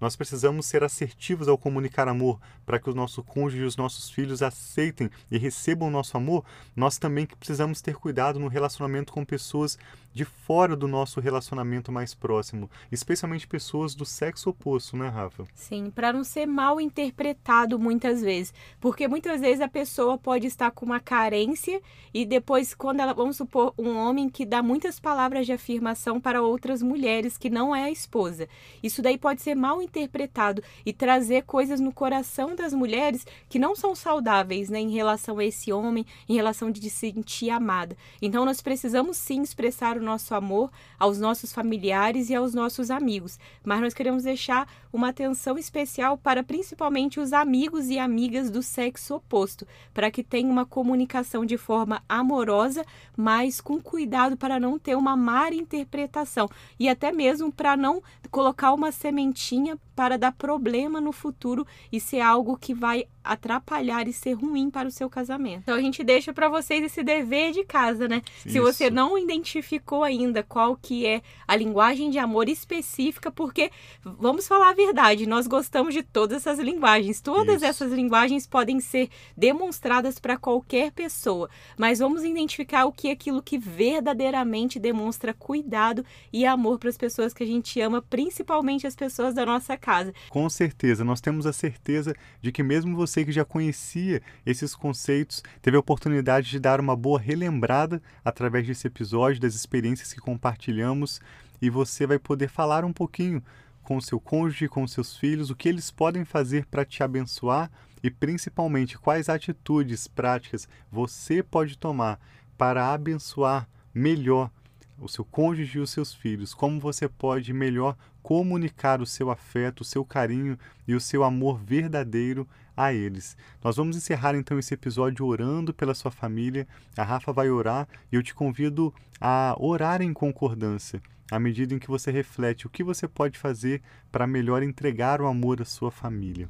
nós 0.00 0.16
precisamos 0.16 0.66
ser 0.66 0.82
assertivos 0.82 1.48
ao 1.48 1.58
comunicar 1.58 2.08
amor 2.08 2.40
para 2.66 2.78
que 2.78 2.90
o 2.90 2.94
nosso 2.94 3.22
cônjuge 3.22 3.62
e 3.62 3.66
os 3.66 3.76
nossos 3.76 4.10
filhos 4.10 4.42
aceitem 4.42 5.10
e 5.30 5.38
recebam 5.38 5.88
o 5.88 5.90
nosso 5.90 6.16
amor. 6.16 6.44
Nós 6.74 6.98
também 6.98 7.26
precisamos 7.26 7.80
ter 7.80 7.96
cuidado 7.96 8.38
no 8.38 8.48
relacionamento 8.48 9.12
com 9.12 9.24
pessoas 9.24 9.78
de 10.14 10.24
fora 10.24 10.76
do 10.76 10.86
nosso 10.86 11.20
relacionamento 11.20 11.90
mais 11.90 12.14
próximo, 12.14 12.70
especialmente 12.90 13.48
pessoas 13.48 13.96
do 13.96 14.04
sexo 14.04 14.50
oposto, 14.50 14.96
né, 14.96 15.08
Rafa? 15.08 15.44
Sim, 15.54 15.90
para 15.90 16.12
não 16.12 16.22
ser 16.22 16.46
mal 16.46 16.80
interpretado 16.80 17.78
muitas 17.78 18.22
vezes, 18.22 18.54
porque 18.80 19.08
muitas 19.08 19.40
vezes 19.40 19.60
a 19.60 19.68
pessoa 19.68 20.16
pode 20.16 20.46
estar 20.46 20.70
com 20.70 20.86
uma 20.86 21.00
carência 21.00 21.82
e 22.12 22.24
depois 22.24 22.74
quando 22.74 23.00
ela, 23.00 23.12
vamos 23.12 23.36
supor, 23.36 23.74
um 23.76 23.96
homem 23.96 24.28
que 24.28 24.46
dá 24.46 24.62
muitas 24.62 25.00
palavras 25.00 25.46
de 25.46 25.52
afirmação 25.52 26.20
para 26.20 26.42
outras 26.42 26.80
mulheres 26.80 27.36
que 27.36 27.50
não 27.50 27.74
é 27.74 27.82
a 27.84 27.90
esposa. 27.90 28.48
Isso 28.82 29.02
daí 29.02 29.18
pode 29.18 29.42
ser 29.42 29.56
mal 29.56 29.82
interpretado 29.82 30.62
e 30.86 30.92
trazer 30.92 31.42
coisas 31.42 31.80
no 31.80 31.92
coração 31.92 32.54
das 32.54 32.72
mulheres 32.72 33.26
que 33.48 33.58
não 33.58 33.74
são 33.74 33.96
saudáveis, 33.96 34.68
né, 34.68 34.78
em 34.78 34.90
relação 34.90 35.38
a 35.38 35.44
esse 35.44 35.72
homem, 35.72 36.06
em 36.28 36.34
relação 36.34 36.70
de 36.70 36.80
se 36.88 36.90
sentir 36.90 37.50
amada. 37.50 37.96
Então 38.22 38.44
nós 38.44 38.60
precisamos 38.60 39.16
sim 39.16 39.42
expressar 39.42 39.98
nosso 40.04 40.34
amor 40.34 40.70
aos 40.98 41.18
nossos 41.18 41.52
familiares 41.52 42.30
e 42.30 42.34
aos 42.34 42.54
nossos 42.54 42.90
amigos, 42.90 43.38
mas 43.64 43.80
nós 43.80 43.94
queremos 43.94 44.22
deixar 44.22 44.68
uma 44.92 45.08
atenção 45.08 45.58
especial 45.58 46.16
para 46.16 46.42
principalmente 46.42 47.18
os 47.18 47.32
amigos 47.32 47.88
e 47.88 47.98
amigas 47.98 48.50
do 48.50 48.62
sexo 48.62 49.16
oposto, 49.16 49.66
para 49.92 50.10
que 50.10 50.22
tenham 50.22 50.50
uma 50.50 50.66
comunicação 50.66 51.44
de 51.44 51.56
forma 51.56 52.02
amorosa, 52.08 52.84
mas 53.16 53.60
com 53.60 53.80
cuidado 53.80 54.36
para 54.36 54.60
não 54.60 54.78
ter 54.78 54.96
uma 54.96 55.16
má 55.16 55.48
interpretação. 55.52 56.48
E 56.78 56.88
até 56.88 57.12
mesmo 57.12 57.52
para 57.52 57.76
não 57.76 58.02
colocar 58.30 58.72
uma 58.72 58.92
sementinha 58.92 59.78
para 59.94 60.18
dar 60.18 60.32
problema 60.32 61.00
no 61.00 61.12
futuro 61.12 61.66
e 61.92 62.00
ser 62.00 62.20
algo 62.20 62.56
que 62.56 62.74
vai 62.74 63.06
atrapalhar 63.24 64.06
e 64.06 64.12
ser 64.12 64.34
ruim 64.34 64.68
para 64.68 64.86
o 64.86 64.90
seu 64.90 65.08
casamento. 65.08 65.62
Então 65.62 65.76
a 65.76 65.80
gente 65.80 66.04
deixa 66.04 66.32
para 66.32 66.48
vocês 66.48 66.84
esse 66.84 67.02
dever 67.02 67.52
de 67.52 67.64
casa, 67.64 68.06
né? 68.06 68.22
Isso. 68.38 68.50
Se 68.50 68.60
você 68.60 68.90
não 68.90 69.16
identificou 69.16 70.04
ainda 70.04 70.42
qual 70.42 70.76
que 70.76 71.06
é 71.06 71.22
a 71.48 71.56
linguagem 71.56 72.10
de 72.10 72.18
amor 72.18 72.48
específica, 72.50 73.30
porque 73.30 73.70
vamos 74.02 74.46
falar 74.46 74.70
a 74.70 74.74
verdade, 74.74 75.26
nós 75.26 75.46
gostamos 75.46 75.94
de 75.94 76.02
todas 76.02 76.46
essas 76.46 76.58
linguagens. 76.58 77.22
Todas 77.22 77.56
Isso. 77.56 77.64
essas 77.64 77.92
linguagens 77.92 78.46
podem 78.46 78.78
ser 78.78 79.08
demonstradas 79.34 80.18
para 80.18 80.36
qualquer 80.36 80.92
pessoa, 80.92 81.48
mas 81.78 82.00
vamos 82.00 82.24
identificar 82.24 82.84
o 82.84 82.92
que 82.92 83.08
é 83.08 83.12
aquilo 83.12 83.42
que 83.42 83.56
verdadeiramente 83.56 84.78
demonstra 84.78 85.32
cuidado 85.32 86.04
e 86.30 86.44
amor 86.44 86.78
para 86.78 86.90
as 86.90 86.98
pessoas 86.98 87.32
que 87.32 87.42
a 87.42 87.46
gente 87.46 87.80
ama, 87.80 88.02
principalmente 88.02 88.86
as 88.86 88.94
pessoas 88.94 89.34
da 89.34 89.46
nossa 89.46 89.76
casa. 89.84 90.14
Com 90.30 90.48
certeza, 90.48 91.04
nós 91.04 91.20
temos 91.20 91.46
a 91.46 91.52
certeza 91.52 92.14
de 92.40 92.50
que 92.50 92.62
mesmo 92.62 92.96
você 92.96 93.24
que 93.24 93.32
já 93.32 93.44
conhecia 93.44 94.22
esses 94.46 94.74
conceitos 94.74 95.42
teve 95.60 95.76
a 95.76 95.80
oportunidade 95.80 96.48
de 96.48 96.58
dar 96.58 96.80
uma 96.80 96.96
boa 96.96 97.20
relembrada 97.20 98.02
através 98.24 98.66
desse 98.66 98.86
episódio, 98.86 99.40
das 99.40 99.54
experiências 99.54 100.12
que 100.12 100.20
compartilhamos, 100.20 101.20
e 101.60 101.68
você 101.68 102.06
vai 102.06 102.18
poder 102.18 102.48
falar 102.48 102.84
um 102.84 102.92
pouquinho 102.92 103.42
com 103.82 103.98
o 103.98 104.02
seu 104.02 104.18
cônjuge, 104.18 104.68
com 104.68 104.86
seus 104.86 105.16
filhos, 105.16 105.50
o 105.50 105.54
que 105.54 105.68
eles 105.68 105.90
podem 105.90 106.24
fazer 106.24 106.64
para 106.66 106.84
te 106.84 107.02
abençoar 107.02 107.70
e 108.02 108.10
principalmente 108.10 108.98
quais 108.98 109.28
atitudes 109.28 110.08
práticas 110.08 110.68
você 110.90 111.42
pode 111.42 111.78
tomar 111.78 112.18
para 112.56 112.92
abençoar 112.92 113.68
melhor 113.94 114.50
o 114.98 115.08
seu 115.08 115.24
cônjuge 115.24 115.78
e 115.78 115.80
os 115.80 115.90
seus 115.90 116.14
filhos, 116.14 116.54
como 116.54 116.80
você 116.80 117.08
pode 117.08 117.52
melhor 117.52 117.96
comunicar 118.22 119.00
o 119.00 119.06
seu 119.06 119.30
afeto, 119.30 119.82
o 119.82 119.84
seu 119.84 120.04
carinho 120.04 120.58
e 120.88 120.94
o 120.94 121.00
seu 121.00 121.22
amor 121.22 121.58
verdadeiro 121.58 122.48
a 122.76 122.92
eles. 122.92 123.36
Nós 123.62 123.76
vamos 123.76 123.96
encerrar 123.96 124.34
então 124.34 124.58
esse 124.58 124.74
episódio 124.74 125.26
orando 125.26 125.74
pela 125.74 125.94
sua 125.94 126.10
família. 126.10 126.66
A 126.96 127.02
Rafa 127.02 127.32
vai 127.32 127.50
orar 127.50 127.86
e 128.10 128.16
eu 128.16 128.22
te 128.22 128.34
convido 128.34 128.92
a 129.20 129.54
orar 129.58 130.00
em 130.00 130.12
concordância, 130.12 131.02
à 131.30 131.38
medida 131.38 131.74
em 131.74 131.78
que 131.78 131.88
você 131.88 132.10
reflete 132.10 132.66
o 132.66 132.70
que 132.70 132.82
você 132.82 133.06
pode 133.06 133.38
fazer 133.38 133.82
para 134.10 134.26
melhor 134.26 134.62
entregar 134.62 135.20
o 135.20 135.26
amor 135.26 135.60
à 135.60 135.64
sua 135.64 135.90
família. 135.90 136.48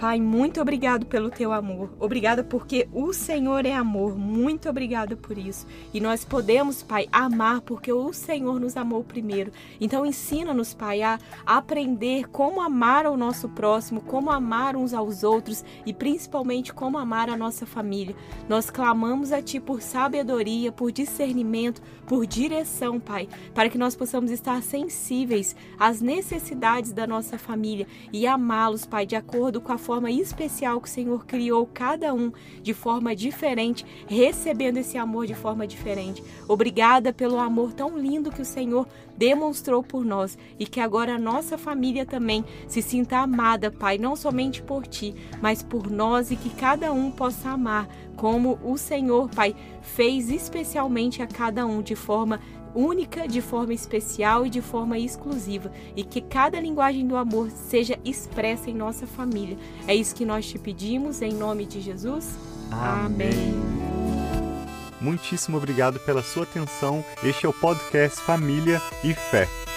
Pai, 0.00 0.18
muito 0.18 0.62
obrigado 0.62 1.04
pelo 1.04 1.28
teu 1.28 1.52
amor. 1.52 1.92
Obrigada 2.00 2.42
porque 2.42 2.88
o 2.90 3.12
Senhor 3.12 3.66
é 3.66 3.74
amor. 3.74 4.16
Muito 4.16 4.66
obrigada 4.66 5.14
por 5.14 5.36
isso. 5.36 5.66
E 5.92 6.00
nós 6.00 6.24
podemos, 6.24 6.82
Pai, 6.82 7.06
amar 7.12 7.60
porque 7.60 7.92
o 7.92 8.10
Senhor 8.10 8.58
nos 8.58 8.78
amou 8.78 9.04
primeiro. 9.04 9.52
Então 9.78 10.06
ensina-nos, 10.06 10.72
Pai, 10.72 11.02
a 11.02 11.18
aprender 11.44 12.30
como 12.30 12.62
amar 12.62 13.04
ao 13.04 13.14
nosso 13.14 13.46
próximo, 13.50 14.00
como 14.00 14.30
amar 14.30 14.74
uns 14.74 14.94
aos 14.94 15.22
outros 15.22 15.62
e 15.84 15.92
principalmente 15.92 16.72
como 16.72 16.96
amar 16.96 17.28
a 17.28 17.36
nossa 17.36 17.66
família. 17.66 18.16
Nós 18.48 18.70
clamamos 18.70 19.32
a 19.32 19.42
ti 19.42 19.60
por 19.60 19.82
sabedoria, 19.82 20.72
por 20.72 20.90
discernimento, 20.90 21.82
por 22.06 22.26
direção, 22.26 22.98
Pai, 22.98 23.28
para 23.54 23.68
que 23.68 23.76
nós 23.76 23.94
possamos 23.94 24.30
estar 24.30 24.62
sensíveis 24.62 25.54
às 25.78 26.00
necessidades 26.00 26.90
da 26.90 27.06
nossa 27.06 27.36
família 27.36 27.86
e 28.10 28.26
amá-los, 28.26 28.86
Pai, 28.86 29.04
de 29.04 29.14
acordo 29.14 29.60
com 29.60 29.74
a 29.74 29.78
forma 29.90 30.08
especial 30.08 30.80
que 30.80 30.86
o 30.86 30.90
Senhor 30.90 31.26
criou 31.26 31.66
cada 31.66 32.14
um 32.14 32.30
de 32.62 32.72
forma 32.72 33.12
diferente, 33.16 33.84
recebendo 34.06 34.76
esse 34.76 34.96
amor 34.96 35.26
de 35.26 35.34
forma 35.34 35.66
diferente. 35.66 36.22
Obrigada 36.46 37.12
pelo 37.12 37.40
amor 37.40 37.72
tão 37.72 37.98
lindo 37.98 38.30
que 38.30 38.40
o 38.40 38.44
Senhor 38.44 38.86
demonstrou 39.16 39.82
por 39.82 40.04
nós 40.04 40.38
e 40.60 40.64
que 40.64 40.78
agora 40.78 41.16
a 41.16 41.18
nossa 41.18 41.58
família 41.58 42.06
também 42.06 42.44
se 42.68 42.80
sinta 42.80 43.18
amada, 43.18 43.68
Pai, 43.68 43.98
não 43.98 44.14
somente 44.14 44.62
por 44.62 44.86
ti, 44.86 45.12
mas 45.42 45.60
por 45.60 45.90
nós 45.90 46.30
e 46.30 46.36
que 46.36 46.50
cada 46.50 46.92
um 46.92 47.10
possa 47.10 47.50
amar 47.50 47.88
como 48.14 48.60
o 48.62 48.78
Senhor, 48.78 49.28
Pai, 49.30 49.56
fez 49.82 50.30
especialmente 50.30 51.20
a 51.20 51.26
cada 51.26 51.66
um 51.66 51.82
de 51.82 51.96
forma 51.96 52.38
única, 52.74 53.26
de 53.26 53.40
forma 53.40 53.74
especial 53.74 54.46
e 54.46 54.50
de 54.50 54.60
forma 54.60 54.98
exclusiva, 54.98 55.70
e 55.96 56.04
que 56.04 56.20
cada 56.20 56.60
linguagem 56.60 57.06
do 57.06 57.16
amor 57.16 57.50
seja 57.50 57.98
expressa 58.04 58.70
em 58.70 58.74
nossa 58.74 59.06
família. 59.06 59.56
É 59.86 59.94
isso 59.94 60.14
que 60.14 60.24
nós 60.24 60.46
te 60.46 60.58
pedimos 60.58 61.22
em 61.22 61.32
nome 61.32 61.66
de 61.66 61.80
Jesus. 61.80 62.36
Amém. 62.70 63.30
Amém. 63.30 63.80
Muitíssimo 65.00 65.56
obrigado 65.56 65.98
pela 66.00 66.22
sua 66.22 66.42
atenção. 66.42 67.02
Este 67.24 67.46
é 67.46 67.48
o 67.48 67.54
podcast 67.54 68.20
Família 68.20 68.80
e 69.02 69.14
Fé. 69.14 69.69